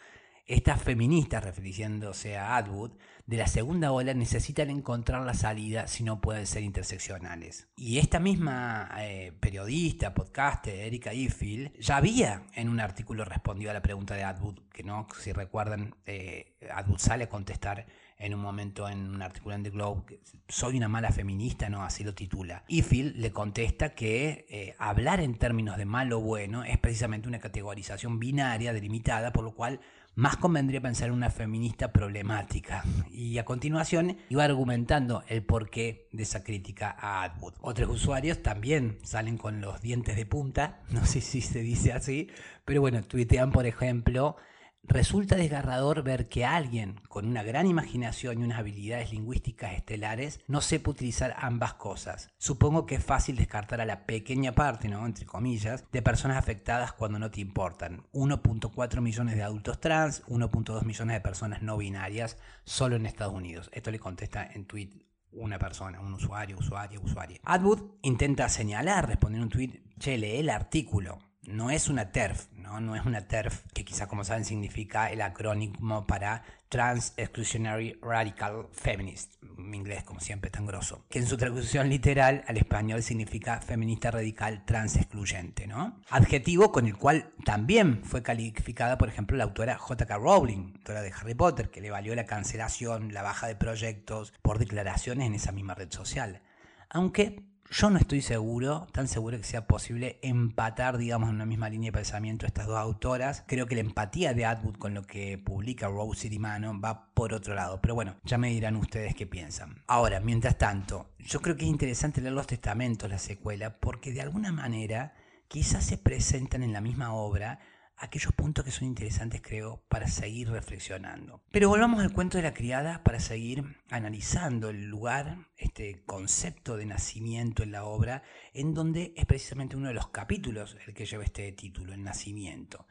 Estas 0.51 0.83
feministas, 0.83 1.45
refiriéndose 1.45 2.37
a 2.37 2.57
Atwood, 2.57 2.91
de 3.25 3.37
la 3.37 3.47
segunda 3.47 3.93
ola 3.93 4.15
necesitan 4.15 4.69
encontrar 4.69 5.25
la 5.25 5.35
salida 5.35 5.87
si 5.87 6.03
no 6.03 6.21
pueden 6.21 6.45
ser 6.45 6.65
interseccionales. 6.65 7.69
Y 7.77 7.99
esta 7.99 8.19
misma 8.19 8.91
eh, 8.99 9.33
periodista, 9.39 10.13
podcaster, 10.13 10.75
Erika 10.75 11.15
Ifield, 11.15 11.79
ya 11.79 11.99
había 11.99 12.49
en 12.55 12.69
un 12.69 12.81
artículo 12.81 13.25
respondido 13.25 13.71
a 13.71 13.75
la 13.75 13.83
pregunta 13.83 14.17
de 14.17 14.25
Atwood, 14.25 14.59
que 14.73 14.83
no, 14.83 15.07
si 15.21 15.31
recuerdan, 15.31 15.95
eh, 16.05 16.57
Atwood 16.75 16.99
sale 16.99 17.25
a 17.25 17.29
contestar 17.29 17.87
en 18.21 18.35
un 18.35 18.41
momento 18.41 18.89
en 18.89 19.15
un 19.15 19.23
artículo 19.23 19.55
en 19.55 19.63
The 19.63 19.71
Globe, 19.71 20.21
soy 20.47 20.77
una 20.77 20.89
mala 20.89 21.11
feminista, 21.11 21.71
no, 21.71 21.83
así 21.83 22.05
lo 22.05 22.15
titula. 22.15 22.65
Phil 22.69 23.15
le 23.17 23.33
contesta 23.33 23.95
que 23.95 24.47
eh, 24.51 24.75
hablar 24.79 25.21
en 25.21 25.37
términos 25.37 25.79
de 25.79 25.87
malo 25.87 26.19
o 26.19 26.21
bueno 26.21 26.63
es 26.63 26.77
precisamente 26.79 27.29
una 27.29 27.39
categorización 27.39 28.19
binaria 28.19 28.75
delimitada, 28.75 29.33
por 29.33 29.45
lo 29.45 29.55
cual 29.55 29.81
más 30.21 30.37
convendría 30.37 30.83
pensar 30.83 31.09
en 31.09 31.15
una 31.15 31.31
feminista 31.31 31.93
problemática. 31.93 32.85
Y 33.11 33.39
a 33.39 33.47
continuación 33.47 34.19
iba 34.29 34.45
argumentando 34.45 35.25
el 35.29 35.43
porqué 35.43 36.09
de 36.13 36.25
esa 36.25 36.45
crítica 36.45 36.95
a 37.01 37.23
Atwood. 37.23 37.55
Otros 37.63 37.89
usuarios 37.89 38.43
también 38.43 38.99
salen 39.03 39.39
con 39.39 39.63
los 39.63 39.81
dientes 39.81 40.17
de 40.17 40.27
punta, 40.27 40.83
no 40.91 41.07
sé 41.07 41.23
si 41.23 41.41
se 41.41 41.61
dice 41.61 41.95
así, 41.95 42.29
pero 42.67 42.83
bueno, 42.83 43.03
tuitean 43.03 43.51
por 43.51 43.65
ejemplo 43.65 44.37
Resulta 44.83 45.37
desgarrador 45.37 46.03
ver 46.03 46.29
que 46.29 46.45
alguien 46.45 47.01
con 47.09 47.27
una 47.27 47.45
gran 47.45 47.67
imaginación 47.67 48.41
y 48.41 48.45
unas 48.45 48.59
habilidades 48.59 49.13
lingüísticas 49.13 49.75
estelares 49.75 50.41
no 50.49 50.61
sepa 50.61 50.91
utilizar 50.91 51.37
ambas 51.39 51.75
cosas. 51.75 52.31
Supongo 52.39 52.87
que 52.87 52.97
es 52.97 53.05
fácil 53.05 53.37
descartar 53.37 53.81
a 53.81 53.85
la 53.85 54.05
pequeña 54.05 54.53
parte, 54.53 54.89
¿no? 54.89 55.07
entre 55.07 55.27
comillas, 55.27 55.85
de 55.93 56.03
personas 56.03 56.39
afectadas 56.39 56.93
cuando 56.93 57.21
no 57.21 57.31
te 57.31 57.41
importan. 57.41 58.05
1.4 58.13 59.01
millones 59.01 59.37
de 59.37 59.43
adultos 59.45 59.81
trans, 59.81 60.25
1.2 60.27 60.83
millones 60.83 61.15
de 61.15 61.21
personas 61.21 61.63
no 61.63 61.77
binarias 61.77 62.37
solo 62.65 62.97
en 62.97 63.07
Estados 63.07 63.35
Unidos. 63.35 63.71
Esto 63.73 63.93
le 63.93 64.01
contesta 64.01 64.45
en 64.45 64.65
tweet 64.65 64.91
una 65.33 65.61
persona, 65.61 66.01
un 66.01 66.15
usuario, 66.15 66.59
usuaria, 66.59 66.99
usuaria. 66.99 67.39
Atwood 67.45 67.83
intenta 68.03 68.49
señalar, 68.49 69.07
responder 69.07 69.41
un 69.41 69.51
tweet, 69.51 69.83
che, 70.01 70.19
lee 70.19 70.39
el 70.39 70.51
artículo 70.51 71.30
no 71.43 71.71
es 71.71 71.89
una 71.89 72.13
TERF, 72.13 72.53
¿no? 72.53 72.81
no 72.81 72.95
es 72.97 73.05
una 73.05 73.27
TERF, 73.27 73.65
que 73.73 73.85
quizá 73.85 74.07
como 74.07 74.25
saben 74.25 74.45
significa 74.45 75.11
el 75.11 75.23
acrónimo 75.23 76.07
para 76.07 76.43
Trans 76.69 77.15
Exclusionary 77.17 77.99
Radical 78.01 78.69
Feminist, 78.73 79.43
en 79.43 79.75
inglés 79.75 80.05
como 80.05 80.21
siempre 80.21 80.51
tan 80.51 80.67
grosso, 80.67 81.05
que 81.09 81.19
en 81.19 81.27
su 81.27 81.37
traducción 81.37 81.89
literal 81.89 82.45
al 82.47 82.57
español 82.59 83.03
significa 83.03 83.61
feminista 83.61 84.13
radical 84.13 84.65
trans 84.65 84.97
excluyente, 84.97 85.67
¿no? 85.67 86.01
Adjetivo 86.11 86.71
con 86.71 86.87
el 86.87 86.97
cual 86.97 87.33
también 87.45 88.05
fue 88.05 88.23
calificada, 88.23 88.99
por 88.99 89.09
ejemplo, 89.09 89.37
la 89.37 89.45
autora 89.45 89.77
J.K. 89.79 90.17
Rowling, 90.19 90.75
autora 90.77 91.03
de 91.03 91.13
Harry 91.13 91.35
Potter, 91.35 91.71
que 91.71 91.81
le 91.81 91.91
valió 91.91 92.15
la 92.15 92.27
cancelación, 92.27 93.13
la 93.13 93.23
baja 93.23 93.49
de 93.49 93.57
proyectos 93.57 94.33
por 94.43 94.59
declaraciones 94.59 95.27
en 95.27 95.35
esa 95.35 95.51
misma 95.51 95.75
red 95.75 95.91
social. 95.91 96.43
Aunque 96.89 97.50
yo 97.71 97.89
no 97.89 97.99
estoy 97.99 98.21
seguro, 98.21 98.89
tan 98.93 99.07
seguro 99.07 99.37
que 99.39 99.45
sea 99.45 99.67
posible 99.67 100.19
empatar, 100.23 100.99
digamos, 100.99 101.29
en 101.29 101.37
una 101.37 101.47
misma 101.47 101.71
línea 101.71 101.89
de 101.89 101.99
pensamiento 101.99 102.45
estas 102.45 102.67
dos 102.67 102.77
autoras. 102.77 103.45
Creo 103.47 103.67
que 103.67 103.77
la 103.77 103.83
empatía 103.83 104.35
de 104.35 104.45
Atwood 104.45 104.77
con 104.77 104.93
lo 104.93 105.03
que 105.03 105.39
publica 105.39 105.87
Rose 105.87 106.29
y 106.29 106.39
Mano 106.41 106.79
va 106.81 107.13
por 107.15 107.33
otro 107.33 107.55
lado. 107.55 107.81
Pero 107.81 107.95
bueno, 107.95 108.17
ya 108.25 108.39
me 108.39 108.51
dirán 108.51 108.75
ustedes 108.75 109.15
qué 109.15 109.27
piensan. 109.27 109.85
Ahora, 109.87 110.19
mientras 110.19 110.59
tanto, 110.59 111.11
yo 111.19 111.41
creo 111.41 111.57
que 111.57 111.65
es 111.65 111.71
interesante 111.71 112.21
leer 112.21 112.35
los 112.35 112.49
testamentos, 112.49 113.09
la 113.09 113.19
secuela, 113.19 113.79
porque 113.79 114.13
de 114.13 114.23
alguna 114.23 114.51
manera 114.51 115.15
quizás 115.47 115.85
se 115.85 115.97
presentan 115.97 116.65
en 116.65 116.73
la 116.73 116.81
misma 116.81 117.15
obra 117.15 117.61
aquellos 118.01 118.33
puntos 118.33 118.65
que 118.65 118.71
son 118.71 118.89
interesantes, 118.89 119.43
creo, 119.43 119.85
para 119.89 120.09
seguir 120.09 120.51
reflexionando. 120.51 121.43
Pero 121.53 121.69
volvamos 121.69 122.01
al 122.01 122.13
cuento 122.13 122.39
de 122.39 122.43
la 122.43 122.55
criada 122.55 123.05
para 123.05 123.21
seguir 123.21 123.77
analizando 123.91 124.71
el 124.71 124.87
lugar, 124.87 125.37
este 125.59 126.03
concepto 126.07 126.79
de 126.79 126.87
nacimiento 126.87 127.63
en 127.63 127.73
la 127.73 127.85
obra, 127.85 128.23
en 128.55 128.73
donde 128.73 129.13
es 129.17 129.27
precisamente 129.27 129.77
uno 129.77 129.89
de 129.89 129.95
los 129.95 130.09
capítulos 130.09 130.79
el 130.87 130.95
que 130.95 131.05
lleva 131.05 131.25
este 131.25 131.53
título, 131.53 131.93
el 131.93 132.03
nacimiento. 132.03 132.87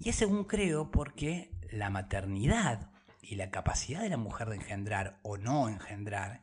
Y 0.00 0.08
es 0.08 0.16
según 0.16 0.44
creo 0.44 0.90
porque 0.90 1.52
la 1.70 1.88
maternidad 1.88 2.90
y 3.22 3.36
la 3.36 3.50
capacidad 3.50 4.02
de 4.02 4.08
la 4.08 4.16
mujer 4.16 4.48
de 4.48 4.56
engendrar 4.56 5.20
o 5.22 5.38
no 5.38 5.68
engendrar 5.68 6.42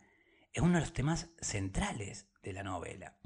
es 0.53 0.61
uno 0.61 0.75
de 0.75 0.81
los 0.81 0.93
temas 0.93 1.29
centrales 1.41 2.27
de 2.43 2.53
la 2.53 2.63
novela. 2.63 3.17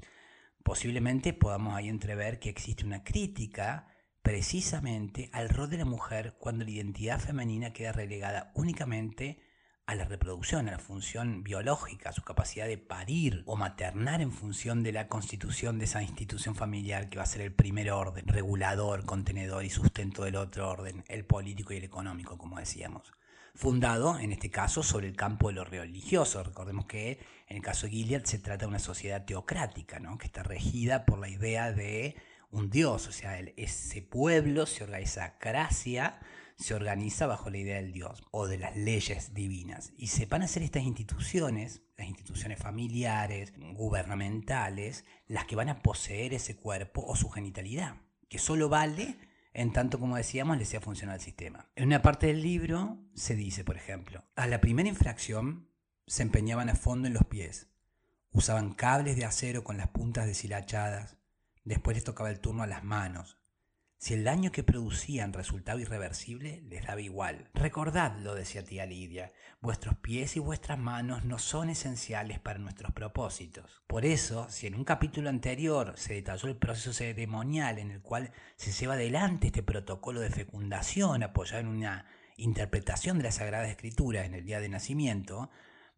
Posiblemente 0.64 1.32
podamos 1.32 1.74
ahí 1.74 1.88
entrever 1.88 2.40
que 2.40 2.50
existe 2.50 2.84
una 2.84 3.04
crítica 3.04 3.86
precisamente 4.22 5.30
al 5.32 5.48
rol 5.48 5.70
de 5.70 5.78
la 5.78 5.84
mujer 5.84 6.36
cuando 6.38 6.64
la 6.64 6.70
identidad 6.70 7.20
femenina 7.20 7.72
queda 7.72 7.92
relegada 7.92 8.52
únicamente 8.54 9.40
a 9.86 9.96
la 9.96 10.04
reproducción, 10.04 10.68
a 10.68 10.72
la 10.72 10.78
función 10.78 11.42
biológica, 11.42 12.10
a 12.10 12.12
su 12.12 12.22
capacidad 12.22 12.68
de 12.68 12.78
parir 12.78 13.42
o 13.46 13.56
maternar 13.56 14.20
en 14.20 14.30
función 14.30 14.84
de 14.84 14.92
la 14.92 15.08
constitución 15.08 15.80
de 15.80 15.86
esa 15.86 16.00
institución 16.00 16.54
familiar 16.54 17.08
que 17.08 17.16
va 17.16 17.24
a 17.24 17.26
ser 17.26 17.40
el 17.42 17.52
primer 17.52 17.90
orden, 17.90 18.28
regulador, 18.28 19.04
contenedor 19.04 19.64
y 19.64 19.70
sustento 19.70 20.22
del 20.22 20.36
otro 20.36 20.70
orden, 20.70 21.02
el 21.08 21.24
político 21.24 21.72
y 21.72 21.78
el 21.78 21.84
económico, 21.84 22.38
como 22.38 22.58
decíamos. 22.58 23.12
Fundado, 23.56 24.16
en 24.20 24.30
este 24.30 24.48
caso, 24.48 24.84
sobre 24.84 25.08
el 25.08 25.16
campo 25.16 25.48
de 25.48 25.54
lo 25.54 25.64
religioso. 25.64 26.40
Recordemos 26.44 26.86
que 26.86 27.18
en 27.48 27.56
el 27.56 27.62
caso 27.62 27.86
de 27.86 27.92
Gilead 27.92 28.24
se 28.24 28.38
trata 28.38 28.66
de 28.66 28.68
una 28.68 28.78
sociedad 28.78 29.24
teocrática, 29.24 29.98
¿no? 29.98 30.18
que 30.18 30.26
está 30.26 30.44
regida 30.44 31.04
por 31.04 31.18
la 31.18 31.28
idea 31.28 31.72
de 31.72 32.14
un 32.50 32.70
dios, 32.70 33.06
o 33.06 33.12
sea, 33.12 33.38
ese 33.56 34.02
pueblo 34.02 34.66
se 34.66 34.84
organiza, 34.84 35.36
gracia 35.40 36.20
se 36.60 36.74
organiza 36.74 37.26
bajo 37.26 37.48
la 37.48 37.56
idea 37.56 37.76
del 37.76 37.92
dios 37.92 38.22
o 38.30 38.46
de 38.46 38.58
las 38.58 38.76
leyes 38.76 39.32
divinas. 39.32 39.92
Y 39.96 40.08
se 40.08 40.26
van 40.26 40.42
a 40.42 40.44
hacer 40.44 40.62
estas 40.62 40.82
instituciones, 40.82 41.82
las 41.96 42.06
instituciones 42.06 42.58
familiares, 42.58 43.54
gubernamentales, 43.56 45.06
las 45.26 45.46
que 45.46 45.56
van 45.56 45.70
a 45.70 45.80
poseer 45.80 46.34
ese 46.34 46.56
cuerpo 46.56 47.02
o 47.06 47.16
su 47.16 47.30
genitalidad, 47.30 47.96
que 48.28 48.38
solo 48.38 48.68
vale 48.68 49.16
en 49.52 49.72
tanto 49.72 49.98
como 49.98 50.16
decíamos 50.16 50.58
le 50.58 50.64
sea 50.64 50.80
funcional 50.80 51.14
al 51.14 51.20
sistema. 51.20 51.70
En 51.74 51.84
una 51.86 52.02
parte 52.02 52.26
del 52.26 52.42
libro 52.42 52.98
se 53.14 53.34
dice, 53.34 53.64
por 53.64 53.76
ejemplo, 53.76 54.24
a 54.36 54.46
la 54.46 54.60
primera 54.60 54.88
infracción 54.88 55.68
se 56.06 56.22
empeñaban 56.22 56.68
a 56.68 56.74
fondo 56.74 57.08
en 57.08 57.14
los 57.14 57.24
pies, 57.24 57.68
usaban 58.32 58.74
cables 58.74 59.16
de 59.16 59.24
acero 59.24 59.64
con 59.64 59.76
las 59.76 59.88
puntas 59.88 60.26
deshilachadas, 60.26 61.16
Después 61.70 61.96
les 61.96 62.02
tocaba 62.02 62.30
el 62.30 62.40
turno 62.40 62.64
a 62.64 62.66
las 62.66 62.82
manos. 62.82 63.38
Si 63.96 64.14
el 64.14 64.24
daño 64.24 64.50
que 64.50 64.64
producían 64.64 65.32
resultaba 65.32 65.80
irreversible, 65.80 66.62
les 66.62 66.84
daba 66.84 67.00
igual. 67.00 67.48
Recordadlo, 67.54 68.34
decía 68.34 68.64
tía 68.64 68.86
Lidia, 68.86 69.30
vuestros 69.60 69.94
pies 69.98 70.34
y 70.34 70.40
vuestras 70.40 70.80
manos 70.80 71.24
no 71.24 71.38
son 71.38 71.70
esenciales 71.70 72.40
para 72.40 72.58
nuestros 72.58 72.90
propósitos. 72.92 73.84
Por 73.86 74.04
eso, 74.04 74.50
si 74.50 74.66
en 74.66 74.74
un 74.74 74.82
capítulo 74.82 75.28
anterior 75.28 75.92
se 75.96 76.14
detalló 76.14 76.48
el 76.48 76.56
proceso 76.56 76.92
ceremonial 76.92 77.78
en 77.78 77.92
el 77.92 78.02
cual 78.02 78.32
se 78.56 78.72
lleva 78.72 78.94
adelante 78.94 79.46
este 79.46 79.62
protocolo 79.62 80.18
de 80.18 80.30
fecundación 80.30 81.22
apoyado 81.22 81.60
en 81.60 81.68
una 81.68 82.04
interpretación 82.36 83.18
de 83.18 83.24
la 83.24 83.30
Sagrada 83.30 83.68
Escritura 83.68 84.24
en 84.24 84.34
el 84.34 84.44
día 84.44 84.58
de 84.58 84.70
nacimiento, 84.70 85.50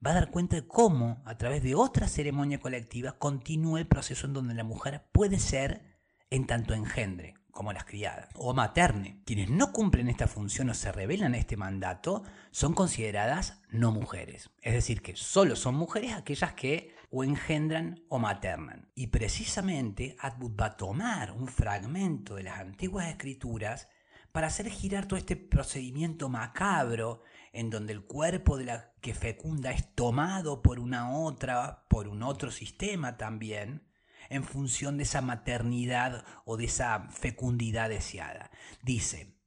va 0.04 0.10
a 0.10 0.14
dar 0.14 0.30
cuenta 0.30 0.56
de 0.56 0.66
cómo, 0.66 1.22
a 1.24 1.36
través 1.36 1.62
de 1.62 1.74
otra 1.74 2.08
ceremonia 2.08 2.60
colectiva, 2.60 3.12
continúa 3.12 3.78
el 3.78 3.86
proceso 3.86 4.26
en 4.26 4.32
donde 4.32 4.54
la 4.54 4.64
mujer 4.64 5.04
puede 5.12 5.38
ser 5.38 5.82
en 6.30 6.46
tanto 6.46 6.74
engendre, 6.74 7.34
como 7.50 7.72
las 7.72 7.84
criadas, 7.84 8.28
o 8.34 8.54
materne. 8.54 9.22
Quienes 9.24 9.50
no 9.50 9.72
cumplen 9.72 10.08
esta 10.08 10.26
función 10.26 10.70
o 10.70 10.74
se 10.74 10.90
revelan 10.90 11.34
a 11.34 11.38
este 11.38 11.56
mandato 11.56 12.24
son 12.50 12.74
consideradas 12.74 13.60
no 13.70 13.92
mujeres. 13.92 14.50
Es 14.62 14.74
decir, 14.74 15.02
que 15.02 15.14
solo 15.14 15.54
son 15.56 15.74
mujeres 15.74 16.12
aquellas 16.12 16.54
que 16.54 16.94
o 17.10 17.22
engendran 17.22 18.02
o 18.08 18.18
maternan. 18.18 18.90
Y 18.94 19.08
precisamente 19.08 20.16
Atwood 20.18 20.58
va 20.58 20.66
a 20.66 20.76
tomar 20.76 21.32
un 21.32 21.46
fragmento 21.46 22.36
de 22.36 22.44
las 22.44 22.58
antiguas 22.58 23.08
escrituras 23.08 23.88
para 24.32 24.46
hacer 24.46 24.70
girar 24.70 25.06
todo 25.06 25.18
este 25.18 25.36
procedimiento 25.36 26.28
macabro 26.28 27.22
en 27.52 27.68
donde 27.68 27.92
el 27.92 28.04
cuerpo 28.04 28.56
de 28.56 28.64
la 28.64 28.94
que 29.02 29.14
fecunda 29.14 29.70
es 29.70 29.94
tomado 29.94 30.62
por 30.62 30.80
una 30.80 31.14
otra, 31.16 31.86
por 31.88 32.08
un 32.08 32.22
otro 32.22 32.50
sistema 32.50 33.18
también, 33.18 33.86
en 34.30 34.44
función 34.44 34.96
de 34.96 35.02
esa 35.02 35.20
maternidad 35.20 36.24
o 36.46 36.56
de 36.56 36.64
esa 36.64 37.08
fecundidad 37.10 37.90
deseada. 37.90 38.50
Dice, 38.82 39.38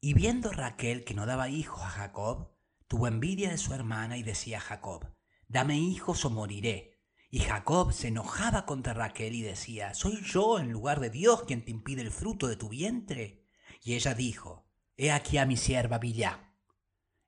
y 0.00 0.14
viendo 0.14 0.50
Raquel 0.50 1.04
que 1.04 1.14
no 1.14 1.26
daba 1.26 1.50
hijos 1.50 1.82
a 1.82 1.90
Jacob, 1.90 2.50
tuvo 2.88 3.08
envidia 3.08 3.50
de 3.50 3.58
su 3.58 3.74
hermana 3.74 4.16
y 4.16 4.22
decía 4.22 4.58
a 4.58 4.62
Jacob, 4.62 5.14
dame 5.48 5.78
hijos 5.78 6.24
o 6.24 6.30
moriré. 6.30 7.02
Y 7.30 7.40
Jacob 7.40 7.92
se 7.92 8.08
enojaba 8.08 8.64
contra 8.64 8.94
Raquel 8.94 9.34
y 9.34 9.42
decía, 9.42 9.92
¿soy 9.92 10.22
yo 10.22 10.58
en 10.58 10.70
lugar 10.70 11.00
de 11.00 11.10
Dios 11.10 11.42
quien 11.42 11.64
te 11.64 11.72
impide 11.72 12.00
el 12.00 12.12
fruto 12.12 12.46
de 12.46 12.56
tu 12.56 12.68
vientre? 12.68 13.43
Y 13.84 13.94
ella 13.94 14.14
dijo, 14.14 14.66
He 14.96 15.12
aquí 15.12 15.36
a 15.36 15.44
mi 15.44 15.58
sierva 15.58 15.98
Bilá. 15.98 16.54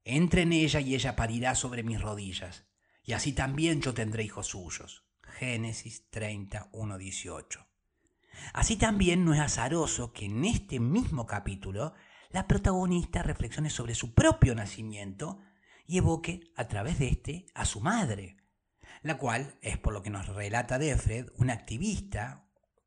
Entre 0.05 0.43
en 0.43 0.55
ella 0.55 0.81
y 0.81 0.95
ella 0.95 1.15
parirá 1.15 1.55
sobre 1.55 1.83
mis 1.83 2.01
rodillas, 2.01 2.65
y 3.05 3.13
así 3.13 3.33
también 3.33 3.83
yo 3.83 3.93
tendré 3.93 4.25
hijos 4.25 4.49
suyos. 4.49 5.05
Génesis 5.23 6.09
31, 6.09 6.97
18. 6.97 7.67
Así 8.55 8.77
también 8.77 9.25
no 9.25 9.35
es 9.35 9.41
azaroso 9.41 10.15
que 10.15 10.25
en 10.25 10.47
este 10.47 10.81
mismo 10.81 11.27
capítulo 11.27 11.93
la 12.31 12.49
protagonista 12.49 13.23
reflexione 13.23 13.69
sobre 13.69 13.95
su 13.95 14.15
propio 14.15 14.55
nacimiento 14.55 15.41
y 15.87 15.99
evoque 15.99 16.53
a 16.57 16.69
través 16.69 16.99
de 16.99 17.09
este 17.09 17.47
a 17.55 17.67
su 17.67 17.81
madre, 17.81 18.39
la 19.03 19.19
cual 19.19 19.59
es, 19.61 19.77
por 19.77 19.93
lo 19.93 20.03
que 20.03 20.11
nos 20.11 20.27
relata 20.29 20.79
Defred, 20.79 21.29
una 21.37 21.53
activista 21.53 22.46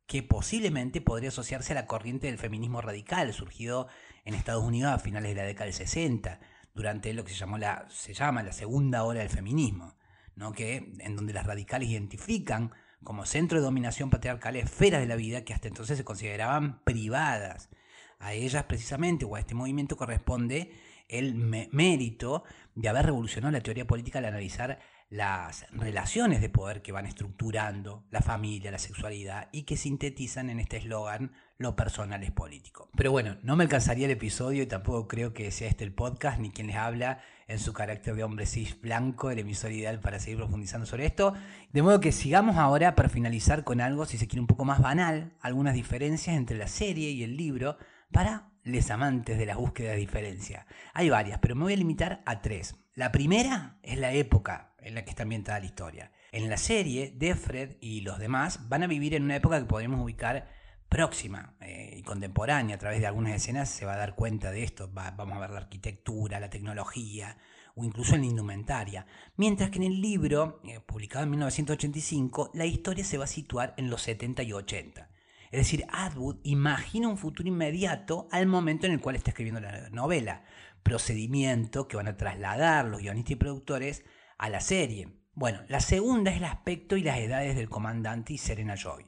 que 0.09 0.23
posiblemente 0.23 1.01
podría 1.01 1.29
asociarse 1.29 1.73
a 1.73 1.75
la 1.75 1.85
corriente 1.85 2.25
del 2.25 2.39
feminismo 2.39 2.81
radical 2.81 3.31
surgido 3.31 3.87
en 4.25 4.33
Estados 4.33 4.63
Unidos 4.63 4.91
a 4.91 4.97
finales 4.97 5.29
de 5.29 5.35
la 5.35 5.47
década 5.47 5.65
del 5.65 5.75
60, 5.75 6.39
durante 6.73 7.13
lo 7.13 7.23
que 7.23 7.31
se, 7.31 7.37
llamó 7.37 7.59
la, 7.59 7.85
se 7.91 8.15
llama 8.15 8.41
la 8.41 8.51
segunda 8.51 9.03
hora 9.03 9.19
del 9.19 9.29
feminismo, 9.29 9.95
¿no? 10.35 10.51
que, 10.51 10.95
en 10.97 11.15
donde 11.15 11.31
las 11.31 11.45
radicales 11.45 11.89
identifican 11.89 12.71
como 13.03 13.27
centro 13.27 13.59
de 13.59 13.63
dominación 13.63 14.09
patriarcal 14.09 14.55
esferas 14.55 14.99
de 14.99 15.05
la 15.05 15.15
vida 15.15 15.43
que 15.43 15.53
hasta 15.53 15.67
entonces 15.67 15.95
se 15.95 16.03
consideraban 16.03 16.83
privadas. 16.83 17.69
A 18.17 18.33
ellas 18.33 18.63
precisamente, 18.63 19.25
o 19.25 19.35
a 19.35 19.39
este 19.39 19.53
movimiento 19.53 19.95
corresponde 19.95 20.71
el 21.07 21.35
mérito 21.35 22.43
de 22.73 22.89
haber 22.89 23.05
revolucionado 23.05 23.51
la 23.51 23.61
teoría 23.61 23.85
política 23.85 24.17
al 24.17 24.25
analizar 24.25 24.79
las 25.09 25.65
relaciones 25.71 26.39
de 26.39 26.49
poder 26.49 26.83
que 26.83 26.91
van 26.91 27.07
estructurando 27.07 28.05
la 28.11 28.21
familia, 28.21 28.69
la 28.69 28.77
sexualidad 28.77 29.49
y 29.51 29.63
que 29.63 29.75
sintetizan 29.75 30.51
en 30.51 30.59
este 30.59 30.77
eslogan 30.77 31.31
lo 31.57 31.75
personal 31.75 32.23
es 32.23 32.31
político. 32.31 32.89
Pero 32.95 33.11
bueno, 33.11 33.37
no 33.41 33.55
me 33.55 33.63
alcanzaría 33.63 34.05
el 34.05 34.11
episodio 34.11 34.63
y 34.63 34.67
tampoco 34.67 35.07
creo 35.07 35.33
que 35.33 35.49
sea 35.51 35.67
este 35.67 35.83
el 35.83 35.93
podcast 35.93 36.39
ni 36.39 36.51
quien 36.51 36.67
les 36.67 36.75
habla 36.75 37.21
en 37.47 37.57
su 37.57 37.73
carácter 37.73 38.15
de 38.15 38.23
hombre 38.23 38.45
cis 38.45 38.79
blanco, 38.79 39.31
el 39.31 39.39
emisor 39.39 39.71
ideal 39.71 39.99
para 39.99 40.19
seguir 40.19 40.37
profundizando 40.37 40.85
sobre 40.85 41.07
esto. 41.07 41.33
De 41.73 41.81
modo 41.81 41.99
que 41.99 42.11
sigamos 42.11 42.57
ahora 42.57 42.95
para 42.95 43.09
finalizar 43.09 43.63
con 43.63 43.81
algo, 43.81 44.05
si 44.05 44.19
se 44.19 44.27
quiere, 44.27 44.41
un 44.41 44.47
poco 44.47 44.63
más 44.63 44.79
banal, 44.79 45.33
algunas 45.41 45.73
diferencias 45.73 46.37
entre 46.37 46.57
la 46.57 46.67
serie 46.67 47.09
y 47.09 47.23
el 47.23 47.35
libro 47.35 47.77
para 48.11 48.51
les 48.63 48.91
amantes 48.91 49.37
de 49.39 49.45
la 49.45 49.55
búsqueda 49.55 49.91
de 49.91 49.97
diferencia. 49.97 50.67
Hay 50.93 51.09
varias, 51.09 51.39
pero 51.39 51.55
me 51.55 51.63
voy 51.63 51.73
a 51.73 51.77
limitar 51.77 52.21
a 52.25 52.41
tres. 52.41 52.75
La 52.99 53.13
primera 53.13 53.77
es 53.81 53.97
la 53.97 54.11
época 54.11 54.73
en 54.79 54.93
la 54.93 55.05
que 55.05 55.11
está 55.11 55.23
ambientada 55.23 55.61
la 55.61 55.65
historia. 55.65 56.11
En 56.33 56.49
la 56.49 56.57
serie, 56.57 57.13
Defred 57.15 57.77
y 57.79 58.01
los 58.01 58.19
demás 58.19 58.67
van 58.67 58.83
a 58.83 58.87
vivir 58.87 59.15
en 59.15 59.23
una 59.23 59.37
época 59.37 59.57
que 59.57 59.67
podríamos 59.67 60.01
ubicar 60.01 60.49
próxima 60.89 61.55
eh, 61.61 61.95
y 61.95 62.03
contemporánea. 62.03 62.75
A 62.75 62.77
través 62.77 62.99
de 62.99 63.07
algunas 63.07 63.33
escenas 63.33 63.69
se 63.69 63.85
va 63.85 63.93
a 63.93 63.97
dar 63.97 64.15
cuenta 64.15 64.51
de 64.51 64.63
esto. 64.63 64.89
vamos 64.91 65.31
a 65.31 65.39
ver 65.39 65.51
la 65.51 65.59
arquitectura, 65.59 66.41
la 66.41 66.49
tecnología 66.49 67.37
o 67.73 67.85
incluso 67.85 68.17
la 68.17 68.25
indumentaria. 68.25 69.05
Mientras 69.37 69.69
que 69.69 69.77
en 69.77 69.83
el 69.83 70.01
libro, 70.01 70.59
eh, 70.65 70.81
publicado 70.81 71.23
en 71.23 71.29
1985, 71.29 72.51
la 72.53 72.65
historia 72.65 73.05
se 73.05 73.17
va 73.17 73.23
a 73.23 73.27
situar 73.27 73.75
en 73.77 73.89
los 73.89 74.01
70 74.01 74.43
y 74.43 74.51
80. 74.51 75.09
Es 75.51 75.61
decir, 75.61 75.85
Atwood 75.89 76.37
imagina 76.43 77.07
un 77.07 77.17
futuro 77.17 77.49
inmediato 77.49 78.27
al 78.31 78.45
momento 78.45 78.85
en 78.85 78.93
el 78.93 78.99
cual 78.99 79.15
está 79.15 79.31
escribiendo 79.31 79.59
la 79.59 79.89
novela, 79.89 80.43
procedimiento 80.83 81.87
que 81.87 81.97
van 81.97 82.07
a 82.07 82.17
trasladar 82.17 82.85
los 82.85 83.01
guionistas 83.01 83.31
y 83.31 83.35
productores 83.35 84.05
a 84.37 84.49
la 84.49 84.61
serie. 84.61 85.09
Bueno, 85.33 85.61
la 85.67 85.79
segunda 85.79 86.31
es 86.31 86.37
el 86.37 86.45
aspecto 86.45 86.97
y 86.97 87.03
las 87.03 87.19
edades 87.19 87.55
del 87.55 87.69
comandante 87.69 88.33
y 88.33 88.37
Serena 88.37 88.75
Joy. 88.75 89.05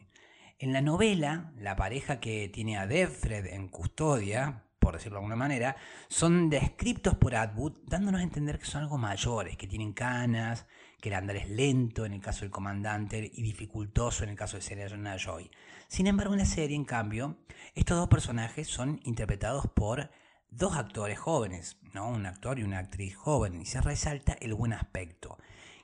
En 0.59 0.73
la 0.73 0.81
novela, 0.81 1.51
la 1.57 1.75
pareja 1.75 2.19
que 2.19 2.47
tiene 2.47 2.77
a 2.77 2.85
Defred 2.85 3.47
en 3.47 3.67
custodia, 3.67 4.65
por 4.79 4.93
decirlo 4.93 5.15
de 5.15 5.23
alguna 5.23 5.35
manera, 5.35 5.75
son 6.07 6.49
descriptos 6.49 7.15
por 7.15 7.35
Atwood, 7.35 7.79
dándonos 7.85 8.21
a 8.21 8.23
entender 8.23 8.59
que 8.59 8.65
son 8.65 8.83
algo 8.83 8.97
mayores, 8.97 9.57
que 9.57 9.67
tienen 9.67 9.93
canas, 9.93 10.67
que 11.01 11.09
el 11.09 11.15
andar 11.15 11.35
es 11.35 11.49
lento 11.49 12.05
en 12.05 12.13
el 12.13 12.21
caso 12.21 12.41
del 12.41 12.51
comandante 12.51 13.31
y 13.33 13.41
dificultoso 13.41 14.23
en 14.23 14.29
el 14.29 14.35
caso 14.35 14.57
de 14.57 14.63
Serena 14.63 15.17
Joy. 15.17 15.49
Sin 15.87 16.07
embargo, 16.07 16.33
en 16.33 16.39
la 16.39 16.45
serie, 16.45 16.75
en 16.75 16.85
cambio, 16.85 17.37
estos 17.73 17.97
dos 17.97 18.07
personajes 18.07 18.67
son 18.67 18.99
interpretados 19.03 19.65
por 19.73 20.11
dos 20.51 20.75
actores 20.75 21.17
jóvenes, 21.17 21.77
¿no? 21.93 22.09
un 22.09 22.25
actor 22.25 22.59
y 22.59 22.63
una 22.63 22.79
actriz 22.79 23.15
joven, 23.15 23.61
y 23.61 23.65
se 23.65 23.81
resalta 23.81 24.33
el 24.33 24.53
buen 24.53 24.73
aspecto. 24.73 25.37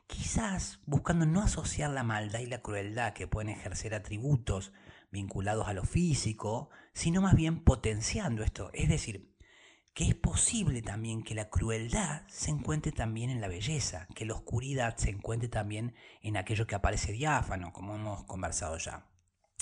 Quizás 0.05 0.79
buscando 0.85 1.25
no 1.25 1.41
asociar 1.41 1.89
la 1.89 2.03
maldad 2.03 2.39
y 2.39 2.45
la 2.45 2.61
crueldad 2.61 3.13
que 3.13 3.27
pueden 3.27 3.49
ejercer 3.49 3.95
atributos 3.95 4.71
vinculados 5.11 5.67
a 5.67 5.73
lo 5.73 5.83
físico, 5.83 6.69
sino 6.93 7.21
más 7.21 7.35
bien 7.35 7.63
potenciando 7.63 8.43
esto, 8.43 8.69
es 8.73 8.89
decir, 8.89 9.33
que 9.93 10.07
es 10.07 10.13
posible 10.15 10.83
también 10.83 11.23
que 11.23 11.33
la 11.33 11.49
crueldad 11.49 12.21
se 12.27 12.51
encuentre 12.51 12.91
también 12.91 13.31
en 13.31 13.41
la 13.41 13.47
belleza, 13.47 14.07
que 14.13 14.25
la 14.25 14.35
oscuridad 14.35 14.95
se 14.97 15.09
encuentre 15.09 15.49
también 15.49 15.95
en 16.21 16.37
aquello 16.37 16.67
que 16.67 16.75
aparece 16.75 17.13
diáfano, 17.13 17.73
como 17.73 17.95
hemos 17.95 18.23
conversado 18.25 18.77
ya. 18.77 19.07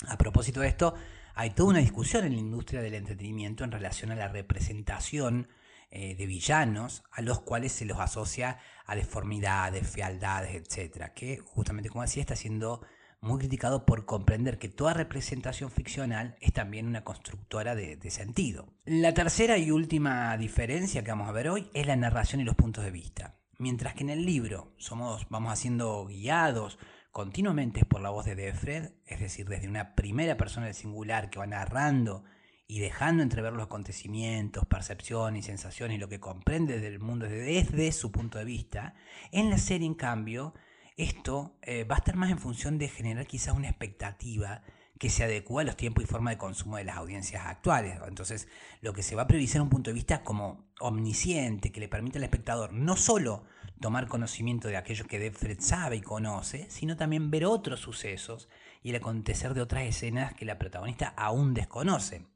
A 0.06 0.18
propósito 0.18 0.60
de 0.60 0.68
esto, 0.68 0.94
hay 1.36 1.50
toda 1.50 1.68
una 1.68 1.78
discusión 1.80 2.24
en 2.24 2.32
la 2.32 2.40
industria 2.40 2.80
del 2.80 2.94
entretenimiento 2.94 3.62
en 3.62 3.70
relación 3.70 4.10
a 4.10 4.16
la 4.16 4.28
representación 4.28 5.48
eh, 5.90 6.16
de 6.16 6.26
villanos 6.26 7.04
a 7.12 7.20
los 7.20 7.40
cuales 7.40 7.72
se 7.72 7.84
los 7.84 8.00
asocia 8.00 8.58
a 8.86 8.96
deformidades, 8.96 9.86
fealdades, 9.86 10.54
etc. 10.54 11.12
Que 11.14 11.36
justamente 11.44 11.90
como 11.90 12.02
decía 12.02 12.22
está 12.22 12.36
siendo 12.36 12.80
muy 13.20 13.38
criticado 13.38 13.84
por 13.84 14.06
comprender 14.06 14.58
que 14.58 14.70
toda 14.70 14.94
representación 14.94 15.70
ficcional 15.70 16.36
es 16.40 16.54
también 16.54 16.86
una 16.86 17.04
constructora 17.04 17.74
de, 17.74 17.96
de, 17.96 18.10
sentido. 18.10 18.72
La 18.86 19.12
tercera 19.12 19.58
y 19.58 19.70
última 19.70 20.38
diferencia 20.38 21.04
que 21.04 21.10
vamos 21.10 21.28
a 21.28 21.32
ver 21.32 21.50
hoy 21.50 21.68
es 21.74 21.86
la 21.86 21.96
narración 21.96 22.40
y 22.40 22.44
los 22.44 22.56
puntos 22.56 22.82
de 22.82 22.90
vista. 22.90 23.36
Mientras 23.58 23.92
que 23.94 24.04
en 24.04 24.10
el 24.10 24.24
libro 24.24 24.72
somos, 24.78 25.26
vamos 25.28 25.52
haciendo 25.52 26.06
guiados 26.06 26.78
continuamente 27.16 27.86
por 27.86 28.02
la 28.02 28.10
voz 28.10 28.26
de 28.26 28.34
Defred, 28.34 28.90
es 29.06 29.20
decir, 29.20 29.48
desde 29.48 29.68
una 29.68 29.94
primera 29.94 30.36
persona 30.36 30.66
del 30.66 30.74
singular 30.74 31.30
que 31.30 31.38
va 31.38 31.46
narrando 31.46 32.24
y 32.68 32.80
dejando 32.80 33.22
entrever 33.22 33.54
los 33.54 33.64
acontecimientos, 33.64 34.66
percepciones 34.66 35.42
y 35.42 35.46
sensaciones 35.46 35.96
y 35.96 35.98
lo 35.98 36.10
que 36.10 36.20
comprende 36.20 36.78
del 36.78 36.98
mundo 36.98 37.26
desde 37.26 37.90
su 37.92 38.12
punto 38.12 38.36
de 38.36 38.44
vista, 38.44 38.92
en 39.32 39.48
la 39.48 39.56
serie, 39.56 39.86
en 39.86 39.94
cambio, 39.94 40.52
esto 40.98 41.56
eh, 41.62 41.84
va 41.84 41.94
a 41.94 41.98
estar 42.00 42.16
más 42.16 42.30
en 42.30 42.38
función 42.38 42.76
de 42.76 42.88
generar 42.88 43.26
quizás 43.26 43.56
una 43.56 43.70
expectativa 43.70 44.60
que 44.98 45.10
se 45.10 45.24
adecua 45.24 45.62
a 45.62 45.64
los 45.64 45.76
tiempos 45.76 46.04
y 46.04 46.06
forma 46.06 46.30
de 46.30 46.38
consumo 46.38 46.76
de 46.76 46.84
las 46.84 46.96
audiencias 46.96 47.46
actuales. 47.46 47.98
Entonces, 48.06 48.48
lo 48.80 48.92
que 48.92 49.02
se 49.02 49.14
va 49.14 49.22
a 49.22 49.26
priorizar 49.26 49.60
un 49.60 49.68
punto 49.68 49.90
de 49.90 49.94
vista 49.94 50.22
como 50.22 50.70
omnisciente, 50.80 51.70
que 51.70 51.80
le 51.80 51.88
permite 51.88 52.18
al 52.18 52.24
espectador 52.24 52.72
no 52.72 52.96
solo 52.96 53.44
tomar 53.80 54.08
conocimiento 54.08 54.68
de 54.68 54.76
aquello 54.76 55.06
que 55.06 55.18
Defred 55.18 55.60
sabe 55.60 55.96
y 55.96 56.00
conoce, 56.00 56.66
sino 56.70 56.96
también 56.96 57.30
ver 57.30 57.44
otros 57.44 57.80
sucesos 57.80 58.48
y 58.82 58.90
el 58.90 58.96
acontecer 58.96 59.52
de 59.52 59.60
otras 59.60 59.84
escenas 59.84 60.34
que 60.34 60.46
la 60.46 60.58
protagonista 60.58 61.08
aún 61.16 61.52
desconoce. 61.52 62.26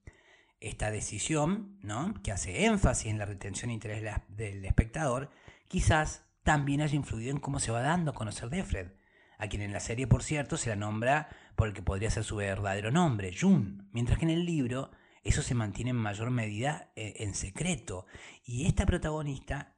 Esta 0.60 0.90
decisión, 0.90 1.78
¿no? 1.82 2.12
que 2.22 2.32
hace 2.32 2.66
énfasis 2.66 3.06
en 3.06 3.18
la 3.18 3.24
retención 3.24 3.70
e 3.70 3.74
interés 3.74 4.04
del 4.28 4.64
espectador, 4.66 5.30
quizás 5.68 6.26
también 6.42 6.82
haya 6.82 6.96
influido 6.96 7.30
en 7.30 7.40
cómo 7.40 7.60
se 7.60 7.72
va 7.72 7.80
dando 7.80 8.10
a 8.10 8.14
conocer 8.14 8.50
Defred, 8.50 8.88
a 9.38 9.48
quien 9.48 9.62
en 9.62 9.72
la 9.72 9.80
serie, 9.80 10.06
por 10.06 10.22
cierto, 10.22 10.58
se 10.58 10.68
la 10.68 10.76
nombra 10.76 11.30
por 11.56 11.68
el 11.68 11.74
que 11.74 11.82
podría 11.82 12.10
ser 12.10 12.24
su 12.24 12.36
verdadero 12.36 12.90
nombre, 12.90 13.34
Jun, 13.38 13.88
mientras 13.92 14.18
que 14.18 14.24
en 14.24 14.30
el 14.30 14.44
libro 14.44 14.90
eso 15.22 15.42
se 15.42 15.54
mantiene 15.54 15.90
en 15.90 15.96
mayor 15.96 16.30
medida 16.30 16.92
eh, 16.96 17.14
en 17.18 17.34
secreto. 17.34 18.06
Y 18.44 18.66
esta 18.66 18.86
protagonista 18.86 19.76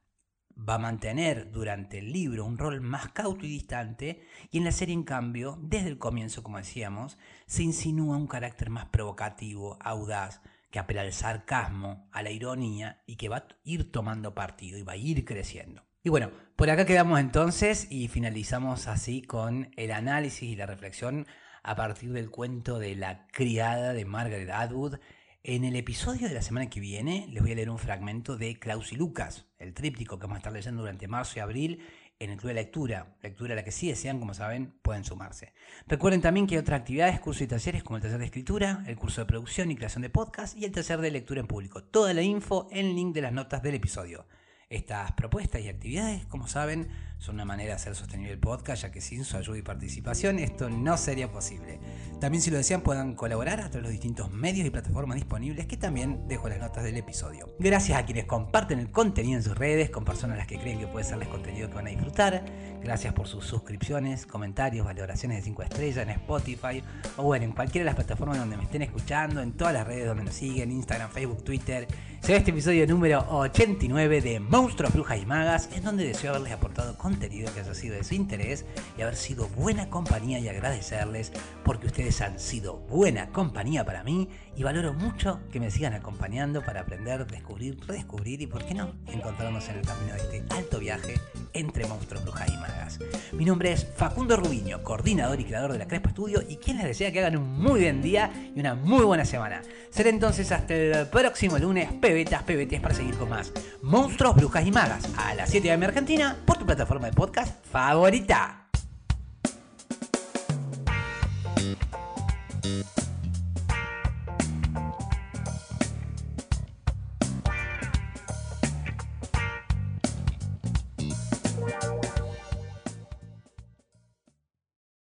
va 0.57 0.75
a 0.75 0.79
mantener 0.79 1.51
durante 1.51 1.99
el 1.99 2.11
libro 2.11 2.45
un 2.45 2.57
rol 2.57 2.81
más 2.81 3.11
cauto 3.11 3.45
y 3.45 3.49
distante 3.49 4.27
y 4.51 4.59
en 4.59 4.65
la 4.65 4.71
serie 4.71 4.93
en 4.93 5.03
cambio, 5.03 5.57
desde 5.61 5.89
el 5.89 5.97
comienzo 5.97 6.43
como 6.43 6.57
decíamos, 6.57 7.17
se 7.45 7.63
insinúa 7.63 8.17
un 8.17 8.27
carácter 8.27 8.69
más 8.69 8.85
provocativo, 8.85 9.77
audaz, 9.81 10.41
que 10.69 10.79
apela 10.79 11.01
al 11.01 11.13
sarcasmo, 11.13 12.09
a 12.11 12.23
la 12.23 12.31
ironía 12.31 13.03
y 13.05 13.15
que 13.15 13.29
va 13.29 13.37
a 13.37 13.47
ir 13.63 13.91
tomando 13.91 14.33
partido 14.33 14.77
y 14.77 14.83
va 14.83 14.93
a 14.93 14.97
ir 14.97 15.25
creciendo. 15.25 15.83
Y 16.03 16.09
bueno, 16.09 16.31
por 16.55 16.69
acá 16.69 16.85
quedamos 16.85 17.19
entonces 17.19 17.87
y 17.89 18.07
finalizamos 18.07 18.87
así 18.87 19.21
con 19.21 19.71
el 19.77 19.91
análisis 19.91 20.49
y 20.49 20.55
la 20.55 20.65
reflexión 20.65 21.27
a 21.63 21.75
partir 21.75 22.11
del 22.11 22.29
cuento 22.29 22.77
de 22.77 22.95
la 22.95 23.25
criada 23.27 23.93
de 23.93 24.05
Margaret 24.05 24.49
Atwood 24.49 24.95
en 25.43 25.63
el 25.63 25.75
episodio 25.75 26.27
de 26.27 26.33
la 26.33 26.41
semana 26.41 26.69
que 26.69 26.81
viene 26.81 27.25
les 27.29 27.41
voy 27.41 27.53
a 27.53 27.55
leer 27.55 27.69
un 27.69 27.79
fragmento 27.79 28.37
de 28.37 28.59
Klaus 28.59 28.91
y 28.91 28.97
Lucas, 28.97 29.45
el 29.57 29.73
tríptico 29.73 30.19
que 30.19 30.23
vamos 30.23 30.35
a 30.35 30.39
estar 30.39 30.53
leyendo 30.53 30.81
durante 30.81 31.07
marzo 31.07 31.37
y 31.37 31.39
abril 31.39 31.81
en 32.19 32.29
el 32.29 32.37
Club 32.37 32.49
de 32.49 32.55
Lectura, 32.55 33.17
lectura 33.21 33.53
a 33.53 33.55
la 33.55 33.63
que 33.63 33.71
sí 33.71 33.87
desean, 33.87 34.19
como 34.19 34.33
saben, 34.33 34.77
pueden 34.81 35.03
sumarse. 35.03 35.53
Recuerden 35.87 36.21
también 36.21 36.47
que 36.47 36.55
hay 36.55 36.61
otras 36.61 36.81
actividades, 36.81 37.19
cursos 37.19 37.41
y 37.41 37.47
talleres 37.47 37.83
como 37.83 37.97
el 37.97 38.03
taller 38.03 38.19
de 38.19 38.25
escritura, 38.25 38.83
el 38.87 38.95
curso 38.95 39.21
de 39.21 39.25
producción 39.25 39.71
y 39.71 39.75
creación 39.75 40.03
de 40.03 40.09
podcast 40.09 40.57
y 40.57 40.65
el 40.65 40.71
taller 40.71 41.01
de 41.01 41.11
lectura 41.11 41.41
en 41.41 41.47
público. 41.47 41.83
Toda 41.83 42.13
la 42.13 42.21
info 42.21 42.67
en 42.71 42.87
el 42.87 42.95
link 42.95 43.13
de 43.13 43.21
las 43.21 43.33
notas 43.33 43.63
del 43.63 43.75
episodio. 43.75 44.27
Estas 44.69 45.11
propuestas 45.13 45.61
y 45.61 45.69
actividades, 45.69 46.25
como 46.25 46.47
saben, 46.47 46.89
son 47.23 47.35
una 47.35 47.45
manera 47.45 47.69
de 47.69 47.75
hacer 47.75 47.95
sostenible 47.95 48.33
el 48.33 48.39
podcast, 48.39 48.81
ya 48.81 48.91
que 48.91 48.99
sin 48.99 49.23
su 49.23 49.37
ayuda 49.37 49.57
y 49.57 49.61
participación 49.61 50.39
esto 50.39 50.69
no 50.69 50.97
sería 50.97 51.31
posible. 51.31 51.79
También 52.19 52.41
si 52.41 52.51
lo 52.51 52.57
desean 52.57 52.81
puedan 52.81 53.15
colaborar 53.15 53.61
a 53.61 53.69
través 53.69 53.75
de 53.75 53.81
los 53.81 53.91
distintos 53.91 54.29
medios 54.29 54.67
y 54.67 54.69
plataformas 54.69 55.15
disponibles 55.15 55.65
que 55.65 55.77
también 55.77 56.27
dejo 56.27 56.49
las 56.49 56.59
notas 56.59 56.83
del 56.83 56.97
episodio. 56.97 57.55
Gracias 57.59 57.97
a 57.97 58.05
quienes 58.05 58.25
comparten 58.25 58.79
el 58.79 58.91
contenido 58.91 59.37
en 59.37 59.43
sus 59.43 59.57
redes 59.57 59.89
con 59.89 60.03
personas 60.03 60.35
a 60.35 60.39
las 60.39 60.47
que 60.47 60.59
creen 60.59 60.79
que 60.79 60.87
puede 60.87 61.05
serles 61.05 61.29
contenido 61.29 61.69
que 61.69 61.75
van 61.75 61.87
a 61.87 61.91
disfrutar. 61.91 62.43
Gracias 62.81 63.13
por 63.13 63.29
sus 63.29 63.45
suscripciones, 63.45 64.25
comentarios, 64.25 64.85
valoraciones 64.85 65.37
de 65.37 65.43
5 65.43 65.63
estrellas 65.63 66.03
en 66.03 66.09
Spotify 66.09 66.83
o 67.15 67.23
bueno, 67.23 67.45
en 67.45 67.53
cualquiera 67.53 67.83
de 67.83 67.85
las 67.85 67.95
plataformas 67.95 68.37
donde 68.37 68.57
me 68.57 68.63
estén 68.63 68.81
escuchando, 68.81 69.41
en 69.41 69.53
todas 69.53 69.73
las 69.73 69.87
redes 69.87 70.07
donde 70.07 70.25
nos 70.25 70.33
siguen, 70.33 70.73
Instagram, 70.73 71.09
Facebook, 71.09 71.41
Twitter. 71.45 71.87
Será 72.19 72.37
este 72.37 72.51
episodio 72.51 72.85
número 72.85 73.25
89 73.29 74.21
de 74.21 74.39
Monstruos, 74.41 74.93
Brujas 74.93 75.21
y 75.21 75.25
Magas, 75.25 75.69
en 75.73 75.83
donde 75.83 76.05
deseo 76.05 76.31
haberles 76.31 76.53
aportado 76.53 76.97
con 76.97 77.12
contenido 77.13 77.53
que 77.53 77.59
haya 77.59 77.75
sido 77.75 77.95
de 77.95 78.03
su 78.03 78.15
interés 78.15 78.65
y 78.97 79.03
haber 79.03 79.15
sido 79.15 79.47
buena 79.49 79.87
compañía 79.89 80.39
y 80.39 80.47
agradecerles 80.47 81.31
porque 81.63 81.85
ustedes 81.85 82.19
han 82.21 82.39
sido 82.39 82.77
buena 82.89 83.29
compañía 83.29 83.85
para 83.85 84.03
mí 84.03 84.29
y 84.55 84.63
valoro 84.63 84.93
mucho 84.93 85.39
que 85.51 85.59
me 85.59 85.71
sigan 85.71 85.93
acompañando 85.93 86.61
para 86.61 86.81
aprender, 86.81 87.25
descubrir, 87.25 87.77
redescubrir 87.87 88.41
y, 88.41 88.47
por 88.47 88.65
qué 88.65 88.73
no, 88.73 88.93
encontrarnos 89.07 89.67
en 89.69 89.77
el 89.77 89.85
camino 89.85 90.13
de 90.13 90.19
este 90.19 90.43
alto 90.55 90.79
viaje 90.79 91.15
entre 91.53 91.85
monstruos, 91.87 92.23
brujas 92.23 92.49
y 92.49 92.57
magas. 92.57 92.99
Mi 93.31 93.45
nombre 93.45 93.71
es 93.71 93.87
Facundo 93.95 94.37
Rubiño, 94.37 94.83
coordinador 94.83 95.39
y 95.39 95.45
creador 95.45 95.71
de 95.73 95.79
la 95.79 95.87
Crespa 95.87 96.09
Estudio 96.09 96.43
y 96.47 96.57
quien 96.57 96.77
les 96.77 96.85
desea 96.85 97.11
que 97.11 97.19
hagan 97.19 97.37
un 97.37 97.61
muy 97.61 97.81
buen 97.81 98.01
día 98.01 98.31
y 98.55 98.59
una 98.59 98.75
muy 98.75 99.03
buena 99.03 99.25
semana. 99.25 99.61
Será 99.89 100.09
entonces 100.09 100.51
hasta 100.51 100.73
el 100.73 101.07
próximo 101.07 101.57
lunes, 101.57 101.91
pebetas, 101.93 102.43
pebetes, 102.43 102.81
para 102.81 102.95
seguir 102.95 103.15
con 103.17 103.29
más 103.29 103.51
monstruos, 103.81 104.35
brujas 104.35 104.65
y 104.65 104.71
magas 104.71 105.07
a 105.17 105.33
las 105.35 105.49
7 105.49 105.69
de 105.69 105.77
mi 105.77 105.85
Argentina 105.85 106.37
por 106.45 106.57
tu 106.57 106.65
plataforma 106.65 107.07
de 107.07 107.13
podcast 107.13 107.65
favorita. 107.65 108.62